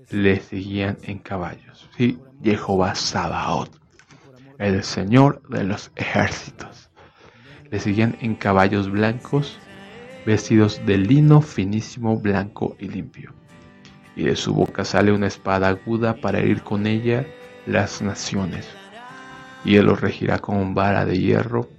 le 0.09 0.41
seguían 0.41 0.97
en 1.03 1.19
caballos. 1.19 1.89
Sí, 1.97 2.19
Jehová 2.43 2.95
Sabaoth, 2.95 3.75
el 4.57 4.83
Señor 4.83 5.41
de 5.47 5.63
los 5.63 5.91
ejércitos. 5.95 6.89
Le 7.69 7.79
seguían 7.79 8.17
en 8.19 8.35
caballos 8.35 8.91
blancos, 8.91 9.57
vestidos 10.25 10.85
de 10.85 10.97
lino 10.97 11.41
finísimo, 11.41 12.17
blanco 12.19 12.75
y 12.77 12.89
limpio. 12.89 13.33
Y 14.17 14.23
de 14.23 14.35
su 14.35 14.53
boca 14.53 14.83
sale 14.83 15.13
una 15.13 15.27
espada 15.27 15.69
aguda 15.69 16.15
para 16.15 16.39
herir 16.39 16.61
con 16.63 16.85
ella 16.85 17.25
las 17.65 18.01
naciones. 18.01 18.67
Y 19.63 19.75
él 19.75 19.85
los 19.85 20.01
regirá 20.01 20.39
con 20.39 20.73
vara 20.73 21.05
de 21.05 21.19
hierro 21.19 21.69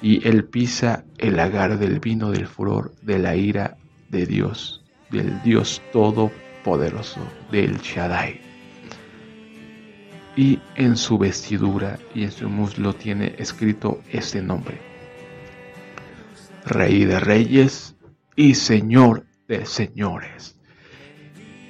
y 0.00 0.26
él 0.26 0.44
pisa 0.44 1.04
el 1.18 1.36
lagar 1.36 1.78
del 1.78 2.00
vino 2.00 2.30
del 2.30 2.46
furor 2.46 2.94
de 3.02 3.18
la 3.18 3.36
ira 3.36 3.76
de 4.08 4.26
Dios, 4.26 4.82
del 5.10 5.40
Dios 5.42 5.80
todopoderoso, 5.92 7.20
del 7.50 7.78
Shaddai. 7.78 8.40
Y 10.36 10.58
en 10.74 10.96
su 10.96 11.18
vestidura 11.18 11.98
y 12.14 12.24
en 12.24 12.32
su 12.32 12.48
muslo 12.48 12.94
tiene 12.94 13.34
escrito 13.38 14.00
este 14.10 14.42
nombre. 14.42 14.80
Rey 16.64 17.04
de 17.04 17.20
reyes 17.20 17.96
y 18.34 18.54
Señor 18.54 19.26
de 19.46 19.66
señores. 19.66 20.58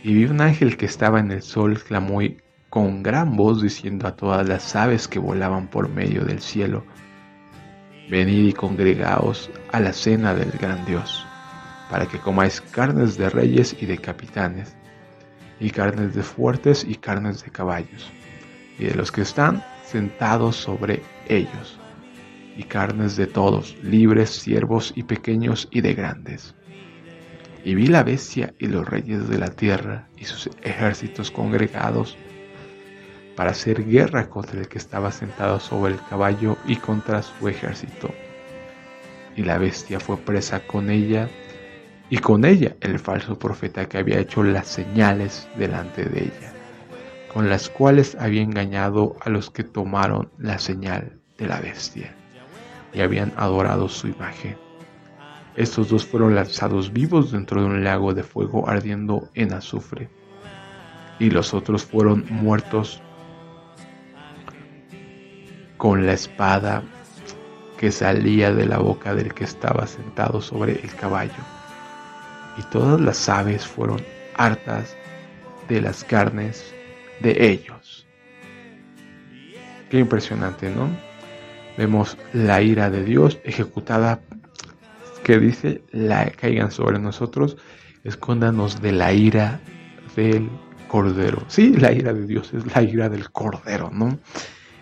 Y 0.05 0.15
vi 0.15 0.25
un 0.25 0.41
ángel 0.41 0.77
que 0.77 0.87
estaba 0.87 1.21
en 1.21 1.33
el 1.33 1.43
sol, 1.43 1.81
clamó 1.83 2.23
con 2.73 3.03
gran 3.03 3.37
voz 3.37 3.61
diciendo 3.61 4.07
a 4.07 4.17
todas 4.17 4.49
las 4.49 4.75
aves 4.75 5.07
que 5.07 5.19
volaban 5.19 5.69
por 5.69 5.91
medio 5.91 6.25
del 6.25 6.41
cielo, 6.41 6.87
Venid 8.09 8.49
y 8.49 8.53
congregaos 8.55 9.51
a 9.73 9.79
la 9.79 9.93
cena 9.93 10.33
del 10.33 10.51
gran 10.53 10.83
Dios, 10.87 11.27
para 11.91 12.07
que 12.07 12.19
comáis 12.19 12.63
carnes 12.63 13.19
de 13.19 13.29
reyes 13.29 13.77
y 13.79 13.85
de 13.85 13.99
capitanes, 13.99 14.75
y 15.61 15.69
carnes 15.69 16.15
de 16.15 16.23
fuertes 16.23 16.83
y 16.89 16.95
carnes 16.95 17.45
de 17.45 17.51
caballos, 17.51 18.11
y 18.79 18.85
de 18.85 18.95
los 18.95 19.13
que 19.13 19.21
están 19.21 19.63
sentados 19.85 20.57
sobre 20.57 21.03
ellos, 21.29 21.79
y 22.57 22.63
carnes 22.63 23.17
de 23.17 23.27
todos, 23.27 23.77
libres, 23.83 24.31
siervos 24.31 24.95
y 24.97 25.03
pequeños 25.03 25.69
y 25.71 25.83
de 25.83 25.93
grandes. 25.93 26.55
Y 27.67 27.75
vi 27.75 27.89
la 27.89 28.03
bestia 28.03 28.55
y 28.59 28.69
los 28.69 28.89
reyes 28.89 29.29
de 29.29 29.37
la 29.37 29.51
tierra 29.51 30.09
y 30.17 30.25
sus 30.25 30.49
ejércitos 30.63 31.31
congregados 31.31 32.17
para 33.37 33.51
hacer 33.51 33.85
guerra 33.85 34.29
contra 34.29 34.61
el 34.61 34.69
que 34.69 34.79
estaba 34.79 35.11
sentado 35.11 35.59
sobre 35.61 35.95
el 35.95 36.01
caballo 36.09 36.57
y 36.67 36.77
contra 36.77 37.23
su 37.23 37.49
ejército. 37.49 38.11
Y 39.37 39.43
la 39.43 39.59
bestia 39.59 40.01
fue 40.01 40.19
presa 40.19 40.61
con 40.67 40.91
ella, 40.91 41.29
y 42.11 42.19
con 42.19 42.45
ella 42.45 42.77
el 42.81 42.99
falso 42.99 43.39
profeta 43.39 43.89
que 43.89 43.97
había 43.97 44.19
hecho 44.19 44.43
las 44.43 44.67
señales 44.67 45.49
delante 45.57 46.05
de 46.05 46.25
ella, 46.25 46.53
con 47.33 47.49
las 47.49 47.71
cuales 47.71 48.17
había 48.21 48.43
engañado 48.43 49.17
a 49.23 49.31
los 49.31 49.51
que 49.51 49.65
tomaron 49.65 50.31
la 50.37 50.59
señal 50.59 51.19
de 51.39 51.47
la 51.47 51.61
bestia 51.61 52.15
y 52.93 53.01
habían 53.01 53.33
adorado 53.37 53.89
su 53.89 54.09
imagen. 54.09 54.57
Estos 55.57 55.89
dos 55.89 56.05
fueron 56.05 56.35
lanzados 56.35 56.93
vivos 56.93 57.33
dentro 57.33 57.63
de 57.63 57.67
un 57.67 57.85
lago 57.85 58.13
de 58.13 58.23
fuego 58.23 58.69
ardiendo 58.69 59.31
en 59.35 59.53
azufre, 59.55 60.11
y 61.19 61.31
los 61.31 61.55
otros 61.55 61.85
fueron 61.85 62.27
muertos 62.29 63.03
con 65.83 66.07
la 66.07 66.13
espada 66.13 66.85
que 67.77 67.91
salía 67.91 68.55
de 68.55 68.67
la 68.67 68.79
boca 68.79 69.17
del 69.17 69.35
que 69.35 69.43
estaba 69.43 69.85
sentado 69.89 70.41
sobre 70.41 70.75
el 70.81 70.95
caballo. 70.95 71.43
Y 72.57 72.63
todas 72.71 73.01
las 73.01 73.29
aves 73.29 73.67
fueron 73.67 74.01
hartas 74.37 74.97
de 75.69 75.81
las 75.81 76.05
carnes 76.05 76.73
de 77.19 77.51
ellos. 77.51 78.07
Qué 79.91 79.99
impresionante, 79.99 80.71
¿no? 80.71 80.89
Vemos 81.77 82.17
la 82.33 82.63
ira 82.63 82.89
de 82.89 83.03
Dios 83.03 83.41
ejecutada 83.43 84.21
que 85.25 85.41
dice, 85.41 85.83
la 85.91 86.31
caigan 86.31 86.71
sobre 86.71 87.01
nosotros, 87.01 87.57
escóndanos 88.05 88.81
de 88.81 88.93
la 88.93 89.13
ira 89.13 89.59
del 90.15 90.49
Cordero. 90.87 91.43
Sí, 91.49 91.75
la 91.77 91.91
ira 91.91 92.13
de 92.13 92.25
Dios 92.25 92.55
es 92.55 92.73
la 92.73 92.85
ira 92.85 93.09
del 93.09 93.33
Cordero, 93.33 93.91
¿no? 93.93 94.21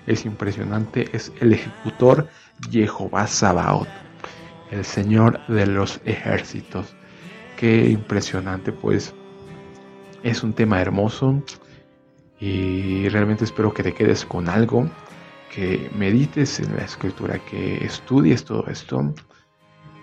Es 0.06 0.24
impresionante, 0.24 1.08
es 1.12 1.32
el 1.40 1.52
ejecutor 1.52 2.28
Jehová 2.70 3.26
Sabaoth, 3.26 3.88
el 4.70 4.84
Señor 4.84 5.40
de 5.46 5.66
los 5.66 6.00
ejércitos. 6.04 6.94
Qué 7.56 7.88
impresionante, 7.90 8.72
pues 8.72 9.14
es 10.22 10.42
un 10.42 10.52
tema 10.52 10.80
hermoso 10.80 11.42
y 12.38 13.08
realmente 13.08 13.44
espero 13.44 13.74
que 13.74 13.82
te 13.82 13.94
quedes 13.94 14.24
con 14.24 14.48
algo, 14.48 14.88
que 15.54 15.90
medites 15.94 16.60
en 16.60 16.76
la 16.76 16.84
escritura, 16.84 17.38
que 17.38 17.84
estudies 17.84 18.44
todo 18.44 18.66
esto 18.68 19.14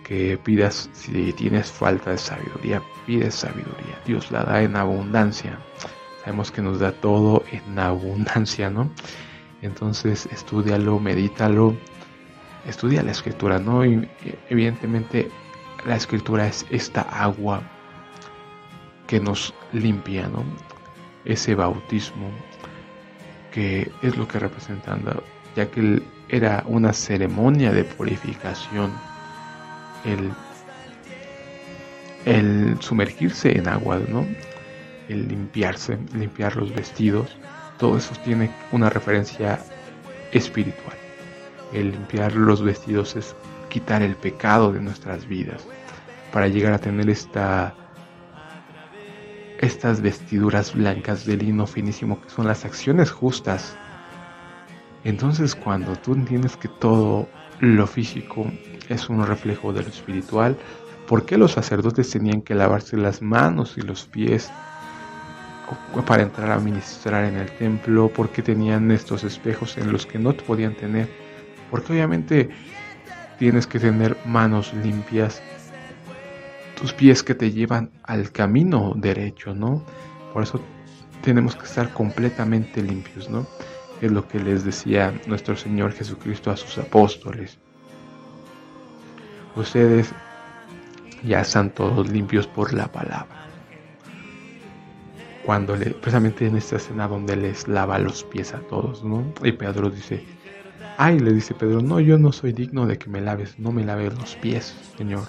que 0.07 0.37
pidas, 0.37 0.89
si 0.93 1.33
tienes 1.33 1.69
falta 1.69 2.11
de 2.11 2.17
sabiduría, 2.17 2.81
pides 3.05 3.35
sabiduría. 3.35 3.99
Dios 4.05 4.31
la 4.31 4.43
da 4.43 4.61
en 4.61 4.77
abundancia. 4.77 5.59
Sabemos 6.23 6.49
que 6.49 6.61
nos 6.61 6.79
da 6.79 6.93
todo 6.93 7.43
en 7.51 7.77
abundancia, 7.77 8.69
¿no? 8.69 8.89
Entonces, 9.61 10.27
estudialo, 10.31 10.99
medítalo, 10.99 11.75
estudia 12.67 13.03
la 13.03 13.11
escritura, 13.11 13.59
¿no? 13.59 13.85
Y 13.85 14.07
evidentemente, 14.49 15.29
la 15.85 15.95
escritura 15.95 16.47
es 16.47 16.65
esta 16.69 17.01
agua 17.01 17.61
que 19.07 19.19
nos 19.19 19.53
limpia, 19.73 20.27
¿no? 20.27 20.43
Ese 21.25 21.55
bautismo 21.55 22.29
que 23.51 23.91
es 24.01 24.15
lo 24.17 24.27
que 24.27 24.39
representa, 24.39 24.97
ya 25.55 25.71
que 25.71 26.01
era 26.29 26.63
una 26.67 26.93
ceremonia 26.93 27.71
de 27.71 27.83
purificación 27.83 28.91
el, 32.25 32.77
sumergirse 32.81 33.57
en 33.57 33.67
agua, 33.67 33.99
¿no? 34.07 34.27
El 35.07 35.27
limpiarse, 35.27 35.97
limpiar 36.13 36.55
los 36.55 36.73
vestidos, 36.73 37.37
todo 37.77 37.97
eso 37.97 38.13
tiene 38.23 38.51
una 38.71 38.89
referencia 38.89 39.59
espiritual. 40.31 40.97
El 41.73 41.91
limpiar 41.91 42.33
los 42.35 42.61
vestidos 42.61 43.15
es 43.15 43.35
quitar 43.69 44.01
el 44.01 44.15
pecado 44.15 44.71
de 44.71 44.81
nuestras 44.81 45.27
vidas 45.27 45.65
para 46.31 46.47
llegar 46.47 46.73
a 46.73 46.79
tener 46.79 47.09
esta 47.09 47.75
estas 49.59 50.01
vestiduras 50.01 50.75
blancas 50.75 51.25
de 51.25 51.35
lino 51.35 51.65
finísimo 51.65 52.21
que 52.21 52.29
son 52.29 52.45
las 52.45 52.63
acciones 52.63 53.11
justas. 53.11 53.75
Entonces 55.03 55.55
cuando 55.55 55.95
tú 55.95 56.13
entiendes 56.13 56.55
que 56.55 56.67
todo 56.67 57.27
lo 57.59 57.87
físico 57.87 58.51
es 58.89 59.09
un 59.09 59.25
reflejo 59.25 59.73
de 59.73 59.83
lo 59.83 59.89
espiritual. 59.89 60.57
¿Por 61.07 61.25
qué 61.25 61.37
los 61.37 61.53
sacerdotes 61.53 62.09
tenían 62.09 62.41
que 62.41 62.55
lavarse 62.55 62.97
las 62.97 63.21
manos 63.21 63.77
y 63.77 63.81
los 63.81 64.05
pies 64.05 64.51
para 66.05 66.23
entrar 66.23 66.51
a 66.51 66.59
ministrar 66.59 67.25
en 67.25 67.37
el 67.37 67.51
templo? 67.51 68.09
¿Por 68.09 68.29
qué 68.29 68.41
tenían 68.41 68.91
estos 68.91 69.23
espejos 69.23 69.77
en 69.77 69.91
los 69.91 70.05
que 70.05 70.19
no 70.19 70.33
podían 70.33 70.75
tener? 70.75 71.09
Porque 71.69 71.93
obviamente 71.93 72.49
tienes 73.39 73.67
que 73.67 73.79
tener 73.79 74.17
manos 74.25 74.73
limpias, 74.73 75.41
tus 76.79 76.93
pies 76.93 77.23
que 77.23 77.35
te 77.35 77.51
llevan 77.51 77.91
al 78.03 78.31
camino 78.31 78.93
derecho, 78.95 79.53
¿no? 79.53 79.83
Por 80.33 80.43
eso 80.43 80.61
tenemos 81.21 81.55
que 81.55 81.65
estar 81.65 81.93
completamente 81.93 82.81
limpios, 82.81 83.29
¿no? 83.29 83.45
Es 84.01 84.11
lo 84.11 84.27
que 84.27 84.39
les 84.39 84.63
decía 84.63 85.13
nuestro 85.25 85.55
Señor 85.55 85.91
Jesucristo 85.93 86.51
a 86.51 86.57
sus 86.57 86.77
apóstoles 86.77 87.59
ustedes 89.61 90.13
ya 91.23 91.41
están 91.41 91.71
todos 91.71 92.09
limpios 92.09 92.47
por 92.47 92.73
la 92.73 92.91
palabra. 92.91 93.46
Cuando 95.47 95.77
le, 95.77 95.91
precisamente 95.91 96.45
en 96.45 96.57
esta 96.57 96.75
escena 96.75 97.07
donde 97.07 97.37
les 97.37 97.69
lava 97.69 97.97
los 97.99 98.25
pies 98.25 98.53
a 98.53 98.59
todos, 98.59 99.01
¿no? 99.05 99.23
Y 99.41 99.53
Pedro 99.53 99.89
dice, 99.89 100.25
ay, 100.97 101.19
le 101.19 101.31
dice 101.31 101.53
Pedro, 101.53 101.81
no, 101.81 102.01
yo 102.01 102.17
no 102.17 102.33
soy 102.33 102.51
digno 102.51 102.85
de 102.85 102.97
que 102.97 103.09
me 103.09 103.21
laves, 103.21 103.57
no 103.57 103.71
me 103.71 103.85
laves 103.85 104.13
los 104.19 104.35
pies, 104.35 104.75
Señor. 104.97 105.23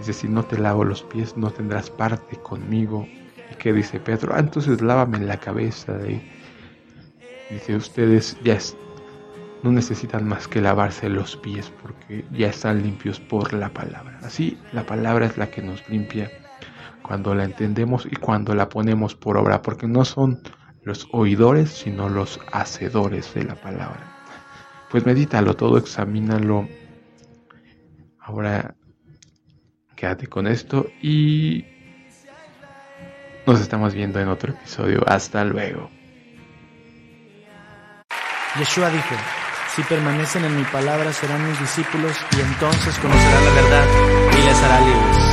Dice, 0.00 0.12
si 0.12 0.26
no 0.26 0.44
te 0.44 0.58
lavo 0.58 0.82
los 0.82 1.04
pies, 1.04 1.36
no 1.36 1.52
tendrás 1.52 1.88
parte 1.88 2.34
conmigo. 2.38 3.06
¿Y 3.52 3.54
qué 3.60 3.72
dice 3.72 4.00
Pedro? 4.00 4.32
Ah, 4.34 4.40
entonces 4.40 4.80
lávame 4.80 5.20
la 5.20 5.36
cabeza. 5.36 5.92
De... 5.92 6.20
Dice, 7.48 7.76
ustedes 7.76 8.36
ya, 8.42 8.58
no 9.62 9.70
necesitan 9.70 10.26
más 10.26 10.48
que 10.48 10.60
lavarse 10.60 11.08
los 11.08 11.36
pies 11.36 11.72
porque 11.80 12.24
ya 12.32 12.48
están 12.48 12.82
limpios 12.82 13.20
por 13.20 13.52
la 13.52 13.68
palabra. 13.68 14.18
Así 14.24 14.58
la 14.72 14.84
palabra 14.84 15.26
es 15.26 15.38
la 15.38 15.48
que 15.48 15.62
nos 15.62 15.88
limpia 15.88 16.28
cuando 17.08 17.34
la 17.34 17.44
entendemos 17.44 18.04
y 18.04 18.14
cuando 18.16 18.54
la 18.54 18.68
ponemos 18.68 19.14
por 19.14 19.38
obra, 19.38 19.62
porque 19.62 19.86
no 19.86 20.04
son 20.04 20.42
los 20.82 21.08
oidores, 21.10 21.70
sino 21.70 22.10
los 22.10 22.38
hacedores 22.52 23.32
de 23.32 23.44
la 23.44 23.54
palabra. 23.54 24.14
Pues 24.90 25.06
medítalo 25.06 25.56
todo, 25.56 25.78
examínalo. 25.78 26.68
Ahora 28.20 28.74
quédate 29.96 30.26
con 30.26 30.46
esto 30.46 30.86
y 31.00 31.64
nos 33.46 33.58
estamos 33.58 33.94
viendo 33.94 34.20
en 34.20 34.28
otro 34.28 34.52
episodio. 34.52 35.02
Hasta 35.06 35.44
luego. 35.44 35.90
Yeshua 38.58 38.90
dijo, 38.90 39.14
si 39.74 39.82
permanecen 39.82 40.44
en 40.44 40.56
mi 40.56 40.64
palabra 40.64 41.10
serán 41.14 41.48
mis 41.48 41.58
discípulos 41.58 42.12
y 42.36 42.40
entonces 42.40 42.98
conocerán 42.98 43.44
la 43.46 43.50
verdad 43.52 43.86
y 44.38 44.44
les 44.44 44.62
hará 44.62 44.80
libres. 44.80 45.27